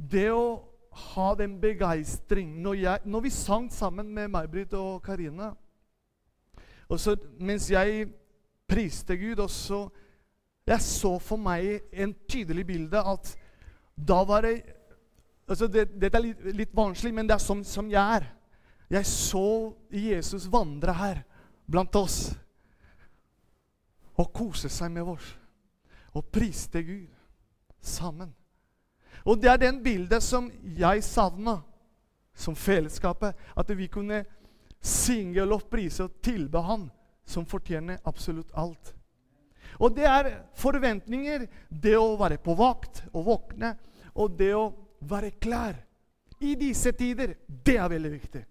det 0.00 0.30
å 0.32 0.60
ha 1.12 1.34
den 1.38 1.58
begeistring 1.60 2.56
når, 2.62 3.04
når 3.04 3.26
vi 3.26 3.30
sang 3.30 3.68
sammen 3.72 4.08
med 4.14 4.30
May-Britt 4.32 4.72
og 4.78 5.02
Karina 5.04 5.52
og 6.90 6.98
så 7.00 7.14
Mens 7.38 7.68
jeg 7.70 8.08
priste 8.70 9.16
Gud, 9.16 9.38
og 9.38 9.50
så 9.50 9.88
Jeg 10.66 10.80
så 10.80 11.18
for 11.18 11.40
meg 11.40 11.80
en 11.92 12.14
tydelig 12.28 12.66
bilde 12.66 12.98
at 12.98 13.36
da 13.96 14.22
var 14.24 14.46
det 14.46 14.62
altså 15.48 15.66
det, 15.66 15.88
Dette 16.00 16.18
er 16.18 16.24
litt, 16.24 16.44
litt 16.56 16.76
vanskelig, 16.76 17.12
men 17.14 17.28
det 17.28 17.34
er 17.34 17.42
sånn 17.42 17.64
som 17.66 17.88
jeg 17.90 18.20
er. 18.20 18.28
Jeg 18.90 19.06
så 19.06 19.72
Jesus 19.92 20.46
vandre 20.50 20.94
her 20.94 21.22
blant 21.66 21.94
oss 21.98 22.30
og 24.14 24.30
kose 24.34 24.70
seg 24.70 24.92
med 24.94 25.10
oss 25.10 25.26
og 26.14 26.26
priste 26.32 26.82
Gud 26.86 27.10
sammen. 27.82 28.32
Og 29.24 29.40
det 29.40 29.50
er 29.50 29.60
den 29.60 29.82
bildet 29.82 30.22
som 30.24 30.48
jeg 30.62 31.04
savna 31.04 31.60
som 32.34 32.56
fellesskapet. 32.56 33.36
At 33.56 33.72
vi 33.76 33.88
kunne 33.92 34.24
synge, 34.80 35.44
lovprise 35.44 36.06
og 36.06 36.22
tilbe 36.24 36.62
Han 36.64 36.88
som 37.26 37.46
fortjener 37.46 38.00
absolutt 38.04 38.50
alt. 38.58 38.94
Og 39.78 39.94
det 39.96 40.04
er 40.08 40.32
forventninger, 40.58 41.46
det 41.68 41.96
å 41.96 42.16
være 42.20 42.40
på 42.42 42.56
vakt 42.58 43.04
og 43.12 43.24
våkne, 43.28 43.74
og 44.14 44.34
det 44.36 44.50
å 44.56 44.72
være 45.08 45.30
klar 45.40 45.78
i 46.40 46.56
disse 46.58 46.92
tider. 46.92 47.36
Det 47.46 47.76
er 47.78 47.88
veldig 47.88 48.10
viktig. 48.12 48.42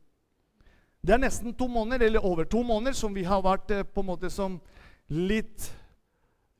Det 1.01 1.13
er 1.15 1.21
nesten 1.21 1.53
to 1.55 1.67
måneder, 1.67 2.07
eller 2.07 2.25
over 2.25 2.47
to 2.49 2.63
måneder, 2.63 2.95
som 2.97 3.13
vi 3.15 3.23
har 3.23 3.43
vært 3.43 3.71
eh, 3.71 3.83
på 3.83 4.01
en 4.01 4.09
måte 4.09 4.31
som 4.31 4.57
litt 5.09 5.69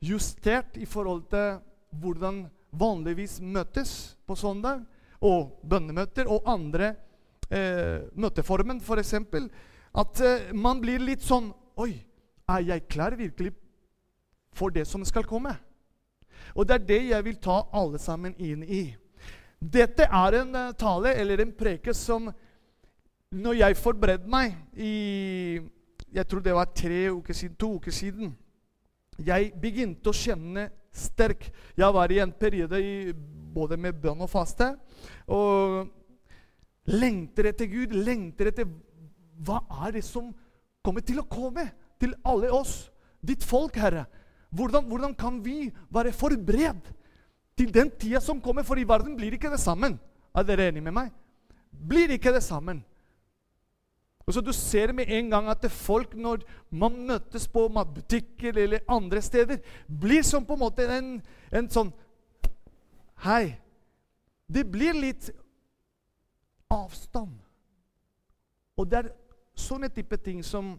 justert 0.00 0.78
i 0.80 0.86
forhold 0.88 1.26
til 1.32 1.58
hvordan 2.00 2.44
vanligvis 2.72 3.38
møtes 3.40 4.16
på 4.26 4.36
søndag, 4.38 4.84
og 5.20 5.60
bønnemøter 5.68 6.28
og 6.32 6.46
andre 6.48 6.94
eh, 7.50 8.06
møteformen, 8.16 8.80
f.eks. 8.80 9.14
At 10.00 10.22
eh, 10.24 10.52
man 10.56 10.80
blir 10.80 11.02
litt 11.02 11.24
sånn 11.26 11.50
Oi, 11.80 11.94
er 12.50 12.64
jeg 12.66 12.88
klar 12.92 13.14
virkelig 13.16 13.54
for 14.56 14.72
det 14.74 14.84
som 14.88 15.04
skal 15.08 15.24
komme? 15.24 15.54
Og 16.54 16.66
det 16.66 16.74
er 16.76 16.86
det 16.88 17.00
jeg 17.12 17.24
vil 17.24 17.38
ta 17.40 17.62
alle 17.76 18.00
sammen 18.02 18.34
inn 18.36 18.64
i. 18.64 18.82
Dette 19.60 20.06
er 20.08 20.36
en 20.40 20.56
uh, 20.56 20.72
tale 20.76 21.14
eller 21.20 21.42
en 21.44 21.52
preke 21.52 21.92
som 21.94 22.30
Når 23.30 23.58
jeg 23.58 23.76
forberedte 23.76 24.30
meg 24.32 24.54
i 24.72 25.60
Jeg 26.08 26.26
tror 26.26 26.40
det 26.40 26.54
var 26.56 26.72
tre 26.72 27.10
uker 27.12 27.36
siden, 27.36 27.56
to 27.60 27.74
uker 27.76 27.92
siden 27.92 28.32
Jeg 29.20 29.52
begynte 29.60 30.08
å 30.08 30.16
kjenne 30.16 30.70
sterk 30.90 31.50
Jeg 31.78 31.94
var 31.94 32.12
i 32.12 32.18
en 32.22 32.32
periode 32.32 32.80
i, 32.82 33.12
både 33.54 33.78
med 33.80 33.98
bønn 34.02 34.22
og 34.24 34.30
faste. 34.30 34.72
Og 35.30 35.86
lengter 36.90 37.50
etter 37.50 37.70
Gud, 37.70 37.94
lengter 37.94 38.50
etter 38.50 38.68
Hva 39.40 39.62
er 39.86 39.96
det 39.96 40.04
som 40.04 40.32
kommer 40.84 41.04
til 41.06 41.20
å 41.22 41.28
komme 41.28 41.66
til 42.00 42.14
alle 42.24 42.50
oss, 42.52 42.90
ditt 43.20 43.44
folk, 43.44 43.76
Herre? 43.76 44.06
Hvordan, 44.50 44.86
hvordan 44.90 45.14
kan 45.14 45.38
vi 45.44 45.70
være 45.92 46.12
forberedt 46.16 46.90
til 47.56 47.70
den 47.72 47.92
tida 47.94 48.20
som 48.24 48.40
kommer? 48.42 48.66
For 48.66 48.80
i 48.80 48.88
verden 48.88 49.16
blir 49.16 49.36
ikke 49.36 49.52
det 49.52 49.60
sammen. 49.62 49.98
Er 50.34 50.46
dere 50.46 50.68
enige 50.70 50.84
med 50.88 50.96
meg? 50.96 51.12
Blir 51.70 52.10
ikke 52.16 52.32
det 52.34 52.42
sammen. 52.42 52.82
Og 54.30 54.34
så 54.34 54.40
Du 54.40 54.52
ser 54.52 54.92
med 54.92 55.10
en 55.10 55.30
gang 55.30 55.48
at 55.50 55.64
folk, 55.70 56.14
når 56.14 56.44
man 56.70 56.94
møtes 57.06 57.48
på 57.48 57.64
matbutikker 57.68 58.54
eller 58.62 58.84
andre 58.88 59.22
steder, 59.22 59.58
blir 59.88 60.22
som 60.22 60.46
på 60.46 60.54
en 60.54 60.62
måte 60.62 60.86
en, 60.86 61.08
en 61.50 61.70
sånn 61.70 61.90
Hei. 63.24 63.58
Det 64.46 64.62
blir 64.70 64.94
litt 64.94 65.32
avstand. 66.70 67.34
Og 68.78 68.86
det 68.86 69.00
er 69.00 69.10
sånne 69.58 69.90
type 69.90 70.16
ting 70.22 70.44
som, 70.46 70.76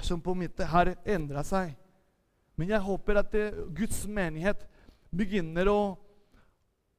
som 0.00 0.24
på 0.24 0.32
en 0.32 0.48
har 0.72 0.94
endra 1.04 1.44
seg. 1.44 1.76
Men 2.56 2.72
jeg 2.72 2.80
håper 2.88 3.20
at 3.20 3.32
det, 3.32 3.46
Guds 3.76 4.06
menighet 4.08 4.64
begynner 5.12 5.68
å, 5.68 5.80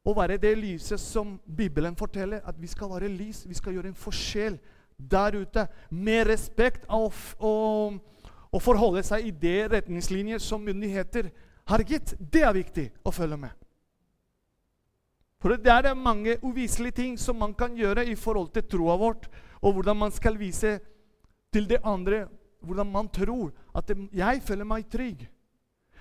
å 0.06 0.14
være 0.14 0.38
det 0.38 0.54
lyset 0.56 1.02
som 1.02 1.40
Bibelen 1.46 1.98
forteller. 1.98 2.46
At 2.46 2.62
vi 2.62 2.70
skal 2.70 2.94
være 2.94 3.10
lys, 3.10 3.48
vi 3.50 3.58
skal 3.58 3.74
gjøre 3.74 3.90
en 3.90 4.04
forskjell 4.06 4.62
der 5.00 5.40
ute. 5.40 5.68
Med 5.90 6.28
respekt 6.28 6.86
og, 6.90 7.14
og, 7.40 8.00
og 8.52 8.62
forholde 8.62 9.04
seg 9.08 9.26
i 9.28 9.32
de 9.32 9.56
retningslinjer 9.72 10.44
som 10.44 10.62
myndigheter 10.62 11.32
har 11.70 11.86
gitt. 11.88 12.14
Det 12.20 12.44
er 12.44 12.54
viktig 12.54 12.90
å 13.04 13.14
følge 13.16 13.40
med. 13.40 13.56
For 15.40 15.56
det 15.56 15.72
er 15.72 15.96
mange 15.96 16.36
uviselige 16.44 17.00
ting 17.00 17.16
som 17.20 17.40
man 17.40 17.54
kan 17.56 17.78
gjøre 17.78 18.04
i 18.12 18.16
forhold 18.20 18.52
til 18.52 18.66
troa 18.68 18.98
vårt, 19.00 19.30
og 19.64 19.78
hvordan 19.78 19.98
man 19.98 20.12
skal 20.12 20.36
vise 20.40 20.80
til 21.54 21.68
det 21.70 21.80
andre 21.84 22.26
hvordan 22.60 22.92
man 22.92 23.08
tror 23.08 23.52
at 23.76 23.88
det, 23.88 24.10
'jeg 24.14 24.42
føler 24.44 24.64
meg 24.64 24.86
trygg'. 24.90 25.28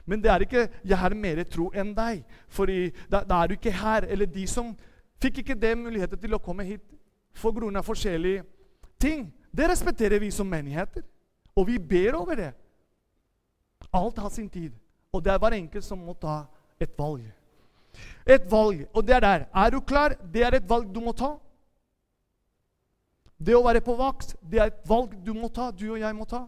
Men 0.06 0.22
det 0.22 0.30
er 0.30 0.38
ikke 0.38 0.68
'jeg 0.84 0.98
har 0.98 1.14
mer 1.14 1.44
tro 1.44 1.70
enn 1.74 1.94
deg'. 1.94 2.24
For 2.48 2.66
da, 2.66 3.20
da, 3.24 3.42
er 3.42 3.46
du 3.46 3.52
ikke 3.54 3.70
her. 3.70 4.04
Eller 4.08 4.26
de 4.26 4.46
som 4.46 4.76
fikk 5.22 5.38
ikke 5.38 5.60
det 5.60 5.78
muligheten 5.78 6.18
til 6.18 6.34
å 6.34 6.38
komme 6.38 6.64
hit 6.64 6.80
for 7.32 7.52
grunn 7.52 7.76
av 7.76 7.84
forskjellige 7.84 8.44
ting. 9.00 9.32
Det 9.50 9.68
respekterer 9.68 10.20
vi 10.20 10.30
som 10.30 10.46
menigheter. 10.46 11.02
Og 11.56 11.66
vi 11.66 11.78
ber 11.78 12.14
over 12.14 12.34
det. 12.34 12.52
Alt 13.92 14.18
har 14.18 14.28
sin 14.28 14.48
tid. 14.48 14.72
Og 15.12 15.24
det 15.24 15.32
er 15.32 15.38
hver 15.38 15.56
enkelt 15.56 15.84
som 15.84 15.98
må 15.98 16.14
ta 16.14 16.44
et 16.80 16.92
valg. 16.98 17.24
Et 18.28 18.50
valg, 18.50 18.84
og 18.94 19.06
det 19.06 19.14
er 19.16 19.20
der. 19.20 19.44
Er 19.54 19.70
du 19.70 19.80
klar? 19.80 20.14
Det 20.32 20.42
er 20.44 20.54
et 20.54 20.68
valg 20.68 20.94
du 20.94 21.00
må 21.00 21.12
ta. 21.12 21.34
Det 23.38 23.54
å 23.54 23.62
være 23.64 23.80
på 23.86 23.94
vakt, 23.94 24.34
det 24.42 24.58
er 24.58 24.72
et 24.72 24.86
valg 24.88 25.14
du 25.24 25.32
må 25.34 25.48
ta, 25.48 25.70
du 25.70 25.86
og 25.92 26.00
jeg 26.00 26.14
må 26.14 26.26
ta. 26.26 26.42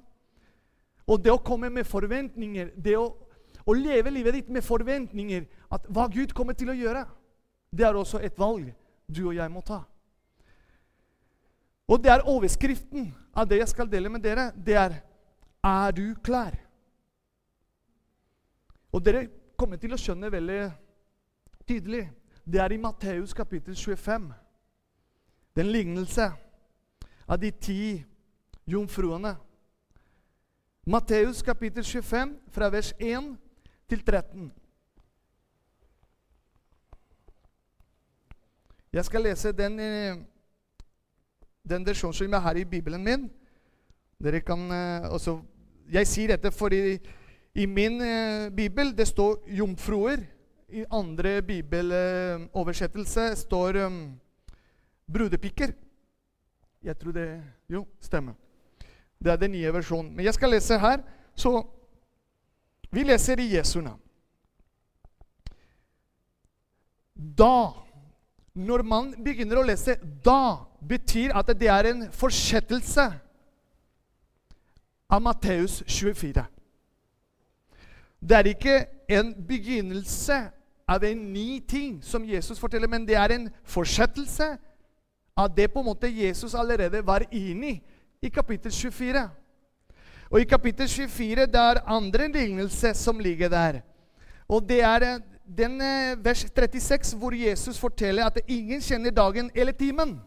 Og 1.07 1.23
det 1.23 1.33
å 1.33 1.43
komme 1.43 1.71
med 1.71 1.87
forventninger, 1.87 2.73
det 2.77 2.97
å, 2.99 3.07
å 3.65 3.75
leve 3.75 4.11
livet 4.11 4.37
ditt 4.37 4.51
med 4.51 4.67
forventninger 4.67 5.47
at 5.71 5.87
hva 5.91 6.09
Gud 6.11 6.35
kommer 6.35 6.59
til 6.59 6.73
å 6.73 6.77
gjøre, 6.77 7.05
det 7.71 7.87
er 7.87 7.99
også 7.99 8.21
et 8.27 8.39
valg 8.39 8.73
du 9.07 9.23
og 9.29 9.37
jeg 9.39 9.51
må 9.51 9.63
ta. 9.67 9.85
Og 11.91 11.99
det 11.99 12.13
er 12.13 12.29
overskriften 12.31 13.09
av 13.35 13.49
det 13.51 13.59
jeg 13.59 13.73
skal 13.73 13.89
dele 13.91 14.11
med 14.13 14.23
dere. 14.23 14.51
Det 14.55 14.77
er 14.79 15.01
Er 15.63 15.93
du 15.93 16.15
klar? 16.25 16.55
Og 18.93 19.03
dere 19.05 19.27
kommer 19.59 19.77
til 19.77 19.93
å 19.93 19.99
skjønne 20.01 20.31
veldig 20.33 20.71
tydelig. 21.69 22.07
Det 22.49 22.61
er 22.63 22.73
i 22.73 22.79
Matteus 22.81 23.35
kapittel 23.37 23.77
25. 23.77 24.31
Den 25.57 25.69
lignelse 25.69 26.31
av 27.29 27.39
de 27.39 27.51
ti 27.51 28.05
jomfruene. 28.65 29.37
Matteus 30.87 31.43
kapittel 31.43 31.85
25, 31.85 32.39
fra 32.49 32.71
vers 32.73 32.95
1 32.99 33.37
til 33.89 34.01
13. 34.01 34.51
Jeg 38.93 39.05
skal 39.05 39.23
lese 39.23 39.53
den, 39.53 39.79
eh, 39.79 40.17
den 41.69 41.87
versjonen 41.87 42.15
som 42.15 42.35
er 42.35 42.45
her 42.45 42.61
i 42.61 42.65
Bibelen 42.65 43.05
min. 43.05 43.31
Dere 44.21 44.41
kan 44.41 44.71
eh, 44.73 45.09
også, 45.13 45.41
Jeg 45.91 46.07
sier 46.07 46.29
dette 46.29 46.51
fordi 46.55 46.99
i 47.55 47.67
min 47.67 48.01
eh, 48.01 48.51
bibel 48.51 48.97
det 48.97 49.09
står 49.09 49.43
'jomfruer'. 49.49 50.25
I 50.73 50.85
andre 50.91 51.43
bibeloversettelse 51.43 53.37
står 53.37 53.87
um, 53.87 54.21
'brudepiker'. 55.13 55.73
Jeg 56.83 56.99
tror 56.99 57.13
det 57.13 57.43
Jo, 57.69 57.87
stemmer. 58.01 58.33
Det 59.25 59.33
er 59.33 59.37
den 59.37 59.53
nye 59.53 59.73
versjonen. 59.73 60.17
Men 60.17 60.25
jeg 60.25 60.35
skal 60.35 60.51
lese 60.51 60.79
her. 60.79 61.03
Så 61.35 61.67
vi 62.91 63.03
leser 63.03 63.39
i 63.39 63.57
Jesu 63.57 63.81
navn. 63.81 64.01
Da 67.39 67.73
Når 68.55 68.83
man 68.83 69.15
begynner 69.25 69.57
å 69.57 69.63
lese 69.67 69.95
'da', 70.25 70.70
betyr 70.89 71.35
at 71.37 71.53
det 71.61 71.69
er 71.69 71.91
en 71.91 72.07
fortsettelse 72.13 73.07
av 75.11 75.23
Matteus 75.23 75.83
24. 75.87 76.45
Det 78.21 78.37
er 78.37 78.51
ikke 78.53 78.77
en 79.09 79.35
begynnelse 79.49 80.41
av 80.89 81.05
en 81.05 81.23
ny 81.33 81.61
ting 81.69 82.01
som 82.05 82.25
Jesus 82.27 82.59
forteller, 82.59 82.89
men 82.89 83.07
det 83.07 83.17
er 83.17 83.35
en 83.35 83.49
fortsettelse 83.65 84.57
av 85.37 85.49
det 85.57 85.71
på 85.73 85.81
en 85.81 85.91
måte 85.93 86.11
Jesus 86.11 86.55
allerede 86.55 87.07
var 87.07 87.25
inne 87.31 87.77
i 87.77 87.81
i 88.23 88.29
kapittel 88.29 88.73
24. 88.73 89.29
Og 90.31 90.41
i 90.41 90.45
kapittel 90.45 90.89
24 90.89 91.47
det 91.51 91.61
er 91.61 91.83
andre 91.89 92.29
lignelse 92.29 92.95
som 92.95 93.19
ligger 93.19 93.49
der. 93.49 93.81
Og 94.49 94.69
det 94.69 94.83
er 94.83 95.07
eh, 95.07 95.21
den 95.57 95.81
eh, 95.81 96.25
vers 96.25 96.45
36 96.45 97.17
hvor 97.17 97.35
Jesus 97.35 97.79
forteller 97.79 98.27
at 98.27 98.39
ingen 98.49 98.81
kjenner 98.81 99.11
dagen 99.11 99.51
eller 99.55 99.73
timen. 99.73 100.21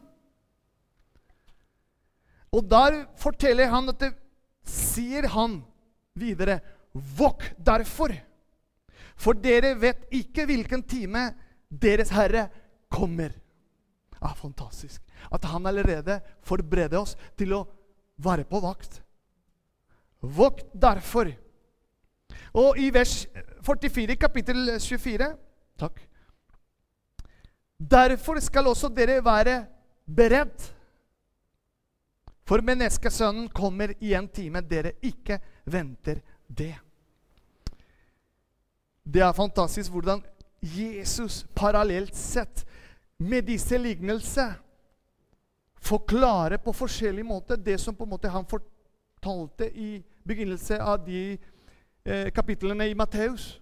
Og 2.54 2.66
der 2.70 3.04
forteller 3.20 3.72
han 3.72 3.90
at 3.90 4.00
det, 4.02 4.12
sier 4.64 5.28
han 5.34 5.60
videre 6.16 6.62
Våk 6.94 7.48
derfor, 7.58 8.12
for 9.18 9.34
dere 9.34 9.74
vet 9.82 10.04
ikke 10.14 10.46
hvilken 10.46 10.84
time 10.86 11.24
deres 11.68 12.12
Herre 12.14 12.48
kommer. 12.94 13.34
er 14.22 14.36
fantastisk. 14.38 15.02
At 15.32 15.44
han 15.46 15.66
allerede 15.66 16.20
forbereder 16.46 17.02
oss 17.02 17.18
til 17.38 17.54
å 17.58 17.64
være 18.22 18.46
på 18.46 18.62
vakt. 18.62 19.02
Vokt 20.22 20.70
derfor. 20.74 21.34
Og 22.54 22.78
i 22.78 22.92
vers 22.94 23.26
44, 23.66 24.16
kapittel 24.16 24.80
24 24.80 25.34
Takk. 25.80 25.98
Derfor 27.80 28.40
skal 28.40 28.70
også 28.70 28.88
dere 28.94 29.18
være 29.26 29.66
beredt. 30.06 30.70
For 32.44 32.63
menneskesønnen 32.66 33.48
kommer 33.56 33.94
i 34.04 34.13
en 34.18 34.28
time 34.28 34.62
dere 34.68 34.98
ikke 35.01 35.40
venter 35.66 36.19
det. 36.48 36.75
Det 39.04 39.24
er 39.24 39.36
fantastisk 39.36 39.92
hvordan 39.92 40.24
Jesus 40.63 41.44
parallelt 41.56 42.16
sett 42.16 42.66
med 43.18 43.48
disse 43.48 43.78
lignelser 43.78 44.54
forklarer 45.84 46.60
på 46.63 46.74
forskjellig 46.75 47.25
måte 47.28 47.57
det 47.60 47.78
som 47.81 47.95
på 47.95 48.06
en 48.07 48.13
måte 48.16 48.31
han 48.31 48.48
fortalte 48.48 49.68
i 49.68 49.98
begynnelsen 50.24 50.81
av 50.81 51.04
de 51.06 51.38
eh, 52.04 52.30
kapitlene 52.31 52.88
i 52.88 52.95
Matteus. 52.95 53.60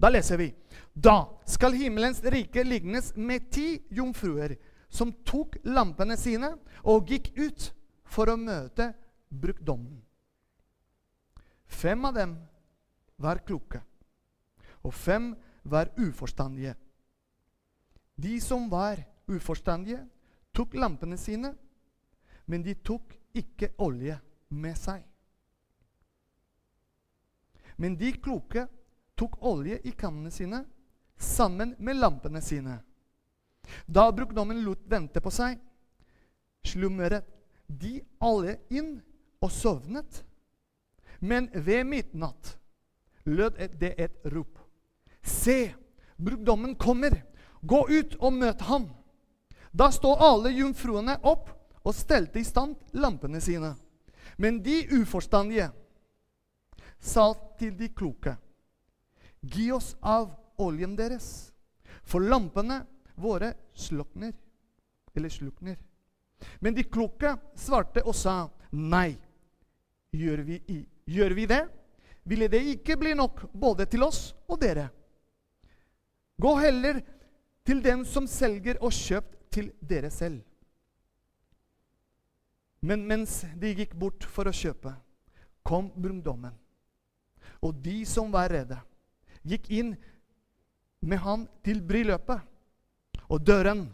Da 0.00 0.10
leser 0.10 0.40
vi 0.40 0.48
Da 0.92 1.24
skal 1.48 1.76
himmelens 1.76 2.22
rike 2.24 2.64
lignes 2.64 3.12
med 3.16 3.50
ti 3.52 3.82
jomfruer 3.92 4.56
som 4.94 5.10
tok 5.26 5.56
lampene 5.66 6.16
sine 6.20 6.52
og 6.86 7.10
gikk 7.10 7.32
ut 7.34 7.70
for 8.06 8.30
å 8.30 8.38
møte 8.38 8.92
brukdommen. 9.28 9.98
Fem 11.66 12.04
av 12.06 12.14
dem 12.14 12.36
var 13.18 13.40
kloke, 13.46 13.80
og 14.86 14.94
fem 14.94 15.32
var 15.66 15.90
uforstandige. 15.98 16.76
De 18.14 18.36
som 18.40 18.68
var 18.70 19.00
uforstandige, 19.26 20.04
tok 20.54 20.76
lampene 20.78 21.18
sine, 21.18 21.50
men 22.46 22.62
de 22.62 22.76
tok 22.78 23.16
ikke 23.34 23.72
olje 23.82 24.14
med 24.54 24.78
seg. 24.78 25.02
Men 27.82 27.96
de 27.98 28.12
kloke 28.22 28.68
tok 29.18 29.40
olje 29.42 29.80
i 29.82 29.94
kannene 29.98 30.30
sine 30.30 30.62
sammen 31.18 31.74
med 31.78 31.98
lampene 31.98 32.42
sine. 32.44 32.78
Da 33.86 34.10
brukdommen 34.12 34.62
lot 34.64 34.82
vente 34.90 35.20
på 35.20 35.32
seg, 35.32 35.58
slumret 36.64 37.26
de 37.66 37.98
alle 38.20 38.58
inn 38.72 38.96
og 39.42 39.52
sovnet. 39.52 40.22
Men 41.20 41.48
ved 41.54 41.84
midnatt 41.88 42.56
lød 43.24 43.60
det 43.80 43.94
et 43.98 44.26
rop. 44.32 44.58
Se, 45.22 45.74
brukdommen 46.16 46.76
kommer! 46.76 47.22
Gå 47.64 47.86
ut 47.88 48.16
og 48.20 48.34
møt 48.36 48.60
ham! 48.68 48.90
Da 49.72 49.88
står 49.90 50.20
alle 50.22 50.52
jomfruene 50.52 51.16
opp 51.24 51.48
og 51.84 51.96
stelte 51.96 52.38
i 52.40 52.44
stand 52.44 52.76
lampene 52.92 53.40
sine. 53.40 53.72
Men 54.36 54.60
de 54.62 54.82
uforstandige 54.92 55.70
sa 57.00 57.30
til 57.58 57.74
de 57.78 57.88
kloke, 57.92 58.36
gi 59.40 59.70
oss 59.72 59.92
av 60.00 60.30
oljen 60.60 60.94
deres, 60.96 61.52
for 62.04 62.24
lampene 62.24 62.82
våre 63.14 63.54
slukner. 63.74 64.32
Eller 65.14 65.28
slukner. 65.28 65.78
Men 66.58 66.74
de 66.74 66.84
kloke 66.84 67.36
svarte 67.56 68.02
og 68.04 68.16
sa, 68.16 68.48
nei. 68.70 69.14
Gjør 70.14 70.44
vi, 70.46 70.60
gjør 71.10 71.34
vi 71.34 71.46
det, 71.50 71.64
ville 72.22 72.46
det 72.48 72.60
ikke 72.76 72.96
bli 73.00 73.14
nok 73.18 73.48
både 73.52 73.86
til 73.90 74.04
oss 74.06 74.28
og 74.46 74.60
dere. 74.62 74.88
Gå 76.38 76.52
heller 76.58 77.00
til 77.66 77.80
den 77.82 78.04
som 78.06 78.26
selger, 78.28 78.78
og 78.80 78.92
kjøp 78.92 79.32
til 79.54 79.70
dere 79.80 80.10
selv. 80.12 80.42
Men 82.84 83.06
mens 83.08 83.42
de 83.56 83.72
gikk 83.72 83.94
bort 83.96 84.26
for 84.28 84.50
å 84.50 84.54
kjøpe, 84.54 84.92
kom 85.64 85.88
brungdommen. 85.96 86.52
Og 87.64 87.78
de 87.80 88.02
som 88.08 88.32
var 88.34 88.52
redde, 88.52 88.76
gikk 89.42 89.70
inn 89.72 89.94
med 91.04 91.22
han 91.24 91.46
til 91.64 91.80
bryllupet, 91.84 92.42
og 93.28 93.40
døren 93.44 93.86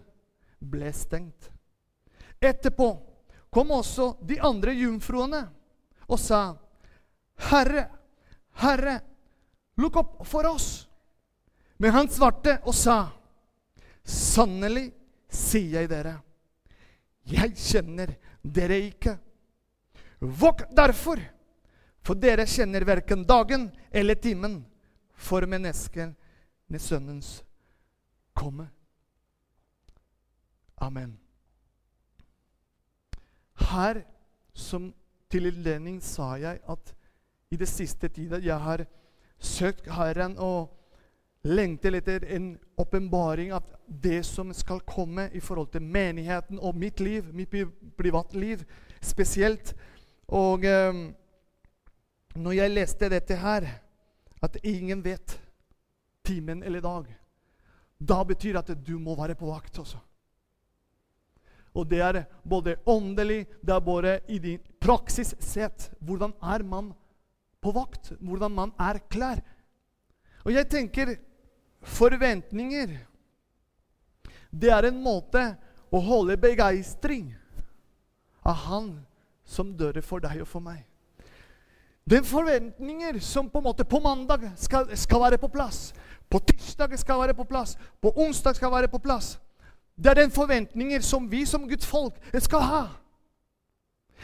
ble 0.60 0.92
stengt. 0.92 1.50
Etterpå 2.40 2.90
kom 3.52 3.72
også 3.74 4.14
de 4.26 4.38
andre 4.40 4.74
jomfruene 4.74 5.42
og 6.10 6.18
sa, 6.18 6.56
'Herre, 7.50 7.88
Herre, 8.60 9.00
lukk 9.76 9.96
opp 9.96 10.26
for 10.26 10.46
oss.' 10.46 10.86
Men 11.78 11.92
han 11.92 12.08
svarte 12.08 12.58
og 12.64 12.74
sa, 12.74 13.10
'Sannelig 14.04 14.92
sier 15.28 15.80
jeg 15.80 15.88
dere, 15.88 16.20
jeg 17.24 17.54
kjenner 17.56 18.16
dere 18.42 18.80
ikke.' 18.90 19.18
Våk 20.20 20.66
derfor, 20.76 21.16
for 22.04 22.14
dere 22.14 22.44
kjenner 22.44 22.84
verken 22.84 23.24
dagen 23.24 23.70
eller 23.90 24.14
timen 24.20 24.58
for 25.16 25.46
menneskesønnens 25.48 27.40
komme. 28.36 28.68
Amen. 30.80 31.18
Her, 33.70 34.02
som 34.54 34.94
til 35.30 35.46
innledning, 35.46 36.00
sa 36.02 36.34
jeg 36.40 36.60
at 36.68 36.94
i 37.50 37.58
det 37.60 37.68
siste 37.68 38.08
tida 38.08 38.40
jeg 38.42 38.58
har 38.58 38.84
søkt 39.38 39.88
Herren 39.92 40.36
og 40.38 40.70
lengter 41.44 41.96
etter 41.96 42.24
en 42.36 42.52
åpenbaring 42.80 43.52
av 43.56 43.64
det 43.86 44.22
som 44.28 44.52
skal 44.56 44.82
komme 44.88 45.28
i 45.32 45.40
forhold 45.40 45.70
til 45.72 45.82
menigheten 45.82 46.58
og 46.58 46.76
mitt 46.76 47.00
liv, 47.00 47.28
mitt 47.34 47.54
privatliv 47.98 48.64
spesielt. 49.02 49.74
Og 50.28 50.64
eh, 50.64 51.00
når 52.36 52.52
jeg 52.56 52.74
leste 52.74 53.08
dette 53.12 53.36
her, 53.36 53.66
at 54.42 54.56
ingen 54.64 55.04
vet 55.04 55.40
timen 56.24 56.62
eller 56.62 56.80
dag, 56.80 57.08
da 58.00 58.22
betyr 58.24 58.56
det 58.56 58.76
at 58.76 58.86
du 58.86 58.98
må 58.98 59.16
være 59.16 59.36
på 59.36 59.48
vakt 59.50 59.78
også. 59.82 59.98
Og 61.74 61.86
det 61.86 62.00
er 62.02 62.24
både 62.42 62.76
åndelig, 62.86 63.44
det 63.62 63.74
er 63.74 63.84
både 63.84 64.16
i 64.28 64.38
din 64.42 64.60
praksis 64.80 65.34
sett. 65.38 65.90
Hvordan 66.00 66.34
er 66.42 66.64
man 66.66 66.92
på 67.62 67.72
vakt? 67.72 68.12
Hvordan 68.18 68.54
man 68.54 68.72
er 68.80 68.98
klær? 69.10 69.42
Og 70.44 70.52
jeg 70.54 70.68
tenker 70.72 71.14
forventninger 71.80 72.96
Det 74.50 74.70
er 74.72 74.88
en 74.88 75.02
måte 75.02 75.40
å 75.94 76.00
holde 76.02 76.36
begeistring 76.40 77.30
av 78.42 78.56
Han 78.66 78.88
som 79.46 79.70
dør 79.76 80.00
for 80.02 80.22
deg 80.22 80.42
og 80.42 80.48
for 80.48 80.62
meg. 80.62 80.82
Den 82.10 82.24
forventninger 82.26 83.20
som 83.22 83.50
på 83.50 83.60
en 83.60 83.68
måte 83.68 83.84
på 83.86 84.00
mandag 84.02 84.48
skal, 84.58 84.88
skal 84.98 85.22
være 85.22 85.38
på 85.38 85.50
plass, 85.52 85.92
på 86.30 86.40
tirsdag 86.46 86.96
skal 86.98 87.20
være 87.20 87.36
på 87.38 87.46
plass, 87.46 87.76
på 88.02 88.12
onsdag 88.16 88.58
skal 88.58 88.72
være 88.72 88.90
på 88.90 88.98
plass. 89.02 89.36
Det 90.00 90.10
er 90.10 90.22
den 90.22 90.32
forventninger 90.32 91.02
som 91.04 91.26
vi 91.30 91.44
som 91.44 91.68
Guds 91.68 91.86
folk 91.86 92.16
skal 92.40 92.64
ha. 92.64 92.82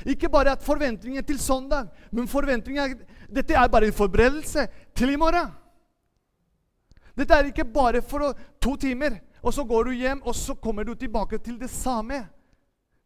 Ikke 0.09 0.29
bare 0.29 0.53
at 0.57 0.65
forventninger 0.65 1.23
til 1.23 1.39
søndag, 1.41 1.89
men 2.13 2.29
forventninger 2.29 2.95
Dette 3.29 3.55
er 3.55 3.69
bare 3.69 3.87
en 3.87 3.93
forberedelse 3.93 4.69
til 4.95 5.13
i 5.13 5.17
morgen. 5.17 5.51
Dette 7.17 7.35
er 7.35 7.49
ikke 7.49 7.65
bare 7.65 8.03
for 8.03 8.37
to 8.61 8.77
timer, 8.77 9.19
og 9.43 9.55
så 9.55 9.65
går 9.65 9.85
du 9.85 9.91
hjem, 9.91 10.23
og 10.23 10.35
så 10.35 10.55
kommer 10.55 10.85
du 10.85 10.95
tilbake 10.95 11.39
til 11.39 11.61
det 11.61 11.71
samme. 11.71 12.27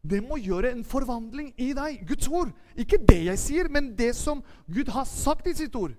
Det 0.03 0.23
må 0.23 0.37
gjøre 0.37 0.71
en 0.71 0.83
forvandling 0.83 1.53
i 1.57 1.71
deg. 1.73 2.03
Guds 2.07 2.27
ord. 2.27 2.51
Ikke 2.75 2.97
det 2.97 3.25
jeg 3.25 3.39
sier, 3.39 3.69
men 3.69 3.91
det 3.97 4.15
som 4.15 4.43
Gud 4.67 4.89
har 4.89 5.05
sagt 5.05 5.47
i 5.47 5.53
sitt 5.53 5.75
ord. 5.75 5.93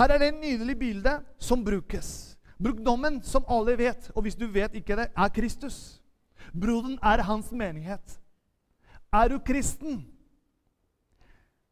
Her 0.00 0.14
er 0.14 0.18
det 0.22 0.28
en 0.30 0.40
nydelig 0.40 0.78
bilde 0.80 1.12
som 1.38 1.64
brukes. 1.64 2.38
Brukdommen, 2.56 3.18
som 3.22 3.44
alle 3.48 3.74
vet, 3.76 4.10
og 4.14 4.24
hvis 4.24 4.36
du 4.36 4.46
vet 4.48 4.72
ikke 4.74 4.96
det, 4.96 5.10
er 5.12 5.28
Kristus. 5.28 6.00
Broden 6.56 6.96
er 7.02 7.22
hans 7.28 7.52
menighet. 7.52 8.16
Er 9.12 9.28
du 9.28 9.38
kristen? 9.38 10.06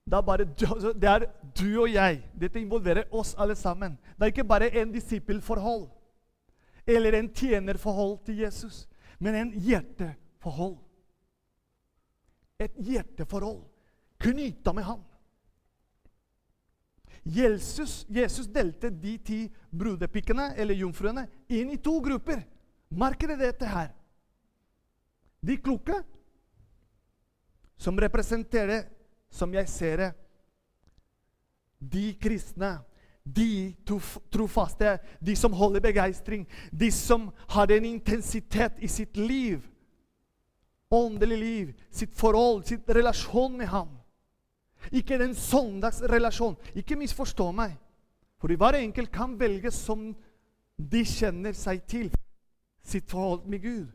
Det 0.04 0.16
er 0.16 0.20
bare 0.20 0.44
altså, 0.44 0.92
det 0.92 1.08
er 1.08 1.24
du 1.56 1.80
og 1.80 1.92
jeg. 1.92 2.20
Dette 2.40 2.60
involverer 2.60 3.08
oss 3.12 3.34
alle 3.38 3.56
sammen. 3.56 3.96
Det 4.16 4.22
er 4.22 4.32
ikke 4.32 4.44
bare 4.44 4.70
en 4.76 4.92
disippelforhold 4.92 5.88
eller 6.88 7.18
en 7.18 7.28
tjenerforhold 7.34 8.18
til 8.24 8.38
Jesus, 8.44 8.88
men 9.18 9.34
en 9.34 9.50
hjerteforhold. 9.52 10.76
Et 12.60 12.72
hjerteforhold 12.76 13.60
knytta 14.20 14.72
med 14.72 14.82
ham. 14.82 15.04
Jesus, 17.24 18.06
Jesus, 18.08 18.46
delte 18.46 18.90
de 18.90 19.18
ti 19.18 19.38
brudepikkene, 19.70 20.52
eller 20.56 20.74
jomfruene, 20.74 21.26
inn 21.48 21.70
i 21.70 21.80
to 21.82 21.98
grupper. 22.00 22.42
Marker 22.88 23.28
dere 23.28 23.50
dette 23.50 23.68
her? 23.68 23.90
De 25.40 25.56
kloke, 25.60 26.00
som 27.78 27.98
representerer 28.00 28.88
som 29.30 29.52
jeg 29.54 29.68
ser 29.70 29.96
det, 30.02 30.12
de 31.78 32.12
kristne, 32.18 32.78
De 33.28 33.76
trofaste, 34.32 34.94
de 35.20 35.34
som 35.36 35.52
holder 35.52 35.82
begeistring, 35.84 36.46
de 36.72 36.88
som 36.90 37.26
har 37.52 37.68
en 37.68 37.84
intensitet 37.84 38.78
i 38.80 38.88
sitt 38.88 39.16
liv, 39.20 39.66
åndelig 40.88 41.36
liv, 41.38 41.74
sitt 41.90 42.14
forhold, 42.16 42.64
sitt 42.64 42.88
relasjon 42.88 43.58
med 43.58 43.68
ham. 43.68 43.97
Ikke 44.92 45.18
den 45.18 45.34
søndagsrelasjonen. 45.34 46.56
Ikke 46.74 46.96
misforstå 46.96 47.50
meg. 47.52 47.76
Fordi 48.40 48.54
hver 48.54 48.78
enkelt 48.78 49.12
kan 49.12 49.40
velge 49.40 49.70
som 49.74 50.12
de 50.78 51.04
kjenner 51.04 51.56
seg 51.58 51.82
til 51.90 52.10
sitt 52.86 53.10
forhold 53.10 53.46
med 53.46 53.62
Gud. 53.62 53.86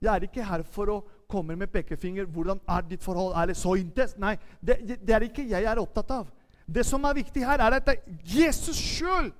Jeg 0.00 0.14
er 0.14 0.26
ikke 0.26 0.44
her 0.44 0.62
for 0.62 0.90
å 0.92 1.02
komme 1.28 1.56
med 1.56 1.72
pekefinger. 1.72 2.24
Hvordan 2.24 2.60
er 2.68 2.88
ditt 2.88 3.04
forhold? 3.04 3.34
Er 3.36 3.46
det 3.46 3.56
så 3.56 3.74
intenst? 3.80 4.18
Nei, 4.20 4.36
det, 4.60 4.98
det 5.00 5.14
er 5.14 5.28
ikke 5.28 5.46
jeg 5.48 5.64
er 5.64 5.80
opptatt 5.80 6.10
av. 6.10 6.32
Det 6.66 6.84
som 6.86 7.04
er 7.04 7.16
viktig 7.20 7.44
her, 7.44 7.60
er 7.60 7.78
at 7.78 7.90
Jesus 8.24 8.76
sjøl 8.76 9.30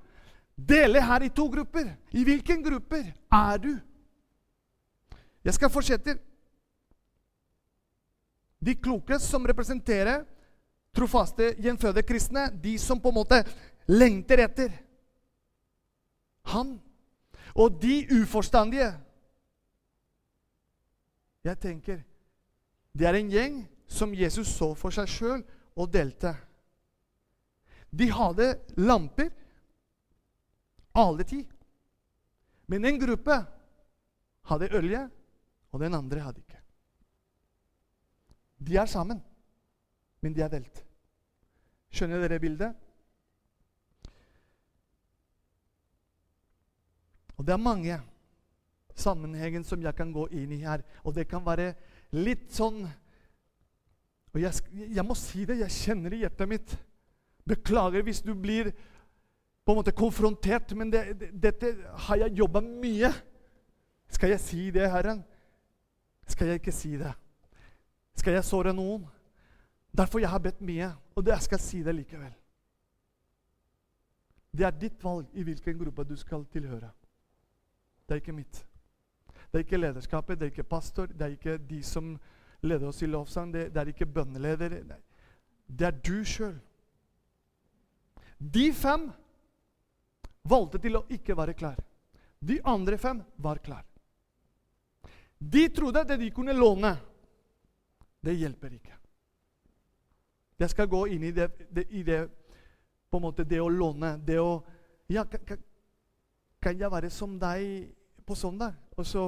deler 0.55 1.01
her 1.01 1.25
i 1.25 1.33
to 1.33 1.47
grupper. 1.51 1.89
I 2.13 2.23
hvilken 2.23 2.63
grupper 2.63 3.11
er 3.33 3.57
du? 3.61 3.73
Jeg 5.45 5.53
skal 5.53 5.69
fortsette. 5.69 6.17
De 8.59 8.75
kloke 8.75 9.19
som 9.19 9.45
representerer 9.47 10.23
trofaste, 10.95 11.53
gjenfødte 11.59 12.05
kristne, 12.07 12.47
de 12.63 12.77
som 12.79 13.01
på 13.01 13.11
en 13.11 13.19
måte 13.19 13.41
lengter 13.91 14.45
etter 14.45 14.81
Han. 16.53 16.77
Og 17.55 17.81
de 17.81 18.05
uforstandige 18.21 18.93
Jeg 21.45 21.59
tenker 21.61 22.03
det 22.95 23.07
er 23.07 23.17
en 23.19 23.29
gjeng 23.29 23.55
som 23.91 24.13
Jesus 24.15 24.53
så 24.55 24.69
for 24.79 24.93
seg 24.95 25.09
sjøl 25.11 25.41
og 25.75 25.89
delte. 25.91 26.31
De 27.91 28.07
hadde 28.07 28.47
lamper 28.79 29.33
alle 30.95 31.27
ti. 31.27 31.41
Men 32.71 32.87
en 32.87 32.99
gruppe 33.01 33.35
hadde 34.49 34.71
olje, 34.79 35.01
og 35.75 35.83
den 35.83 35.97
andre 35.97 36.23
hadde 36.23 36.41
ikke. 36.41 36.64
De 38.65 38.77
er 38.77 38.89
sammen, 38.89 39.21
men 40.21 40.33
de 40.33 40.41
er 40.41 40.49
delt. 40.49 40.81
Skjønner 41.93 42.23
dere 42.23 42.41
bildet? 42.41 42.73
Og 47.35 47.45
det 47.45 47.53
er 47.53 47.61
mange 47.61 47.97
sammenhengen 48.95 49.63
som 49.67 49.81
jeg 49.83 49.95
kan 49.95 50.13
gå 50.15 50.27
inn 50.33 50.53
i 50.55 50.63
her. 50.63 50.83
Og 51.03 51.15
det 51.15 51.27
kan 51.29 51.43
være 51.45 51.73
litt 52.15 52.47
sånn 52.55 52.85
Og 54.35 54.41
jeg, 54.43 54.51
jeg 54.91 55.03
må 55.07 55.15
si 55.15 55.45
det, 55.47 55.61
jeg 55.61 55.71
kjenner 55.71 56.11
i 56.11 56.17
hjertet 56.25 56.49
mitt. 56.51 56.73
Beklager 57.47 58.03
hvis 58.03 58.19
du 58.19 58.33
blir 58.35 58.73
på 59.63 59.71
en 59.71 59.77
måte 59.79 59.93
konfrontert, 59.95 60.73
men 60.75 60.91
det, 60.91 61.05
det, 61.21 61.29
dette 61.39 61.69
har 62.03 62.19
jeg 62.19 62.35
jobba 62.41 62.59
mye. 62.65 63.13
Skal 64.11 64.33
jeg 64.35 64.41
si 64.43 64.65
det, 64.75 64.89
Herren? 64.91 65.23
Skal 66.27 66.51
jeg 66.51 66.59
ikke 66.59 66.75
si 66.75 66.97
det? 66.99 67.13
Skal 68.15 68.37
jeg 68.37 68.47
såre 68.47 68.73
noen? 68.73 69.05
Derfor 69.95 70.19
jeg 70.19 70.29
har 70.29 70.43
bedt 70.43 70.61
mye, 70.65 70.89
og 71.15 71.27
jeg 71.27 71.41
skal 71.45 71.61
si 71.61 71.81
det 71.83 71.95
likevel. 71.95 72.33
Det 74.55 74.65
er 74.65 74.77
ditt 74.79 75.03
valg 75.03 75.27
i 75.35 75.43
hvilken 75.43 75.77
gruppe 75.79 76.03
du 76.07 76.15
skal 76.19 76.45
tilhøre. 76.51 76.89
Det 78.05 78.15
er 78.15 78.21
ikke 78.21 78.35
mitt. 78.35 78.61
Det 79.51 79.59
er 79.59 79.65
ikke 79.65 79.79
lederskapet, 79.79 80.39
det 80.39 80.47
er 80.47 80.51
ikke 80.53 80.67
pastor, 80.67 81.07
det 81.11 81.21
er 81.21 81.35
ikke 81.35 81.57
de 81.57 81.81
som 81.83 82.15
leder 82.63 82.87
oss 82.87 83.01
i 83.03 83.09
lovsang, 83.09 83.53
det, 83.53 83.69
det 83.73 83.81
er 83.81 83.91
ikke 83.91 84.07
bønneleder. 84.09 84.79
Nei. 84.87 84.99
Det 85.67 85.87
er 85.87 85.99
du 86.03 86.17
sjøl. 86.27 86.55
De 88.39 88.69
fem 88.75 89.09
valgte 90.45 90.81
til 90.83 90.99
å 90.99 91.05
ikke 91.11 91.37
være 91.37 91.55
klar. 91.57 91.79
De 92.39 92.59
andre 92.67 92.97
fem 93.01 93.21
var 93.41 93.61
klar. 93.63 93.83
De 95.39 95.67
trodde 95.73 96.03
at 96.03 96.19
de 96.19 96.31
kunne 96.31 96.53
låne. 96.53 96.95
Det 98.25 98.33
hjelper 98.33 98.73
ikke. 98.73 98.95
Jeg 100.59 100.71
skal 100.71 100.89
gå 100.89 101.03
inn 101.13 101.27
i 101.27 101.31
det, 101.35 101.49
det, 101.69 101.85
i 101.93 102.01
det 102.03 102.23
på 103.11 103.19
en 103.19 103.25
måte 103.27 103.45
det 103.45 103.59
å 103.61 103.69
låne. 103.69 104.15
Det 104.17 104.39
å 104.41 104.63
Ja, 105.07 105.21
kan, 105.29 105.59
kan, 106.59 106.79
jeg 106.79 106.89
være 106.89 107.11
som 107.13 107.35
deg 107.37 107.91
på 108.25 108.35
søndag? 108.35 108.73
Og 108.97 109.05
så 109.05 109.27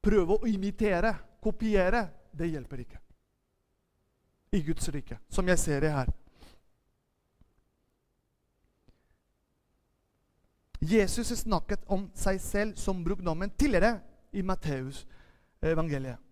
prøve 0.00 0.38
å 0.38 0.48
imitere, 0.48 1.12
kopiere. 1.44 2.06
Det 2.32 2.48
hjelper 2.48 2.80
ikke. 2.80 3.00
I 4.56 4.62
Guds 4.64 4.88
rike, 4.88 5.18
som 5.28 5.48
jeg 5.48 5.60
ser 5.60 5.84
det 5.84 5.92
her. 5.92 6.08
Jesus 10.80 11.28
snakket 11.44 11.84
om 11.86 12.08
seg 12.16 12.40
selv 12.40 12.80
som 12.80 13.04
brukdommen 13.04 13.52
tidligere 13.58 13.98
i 14.32 14.42
Matteus 14.42 15.04
evangeliet. 15.62 16.23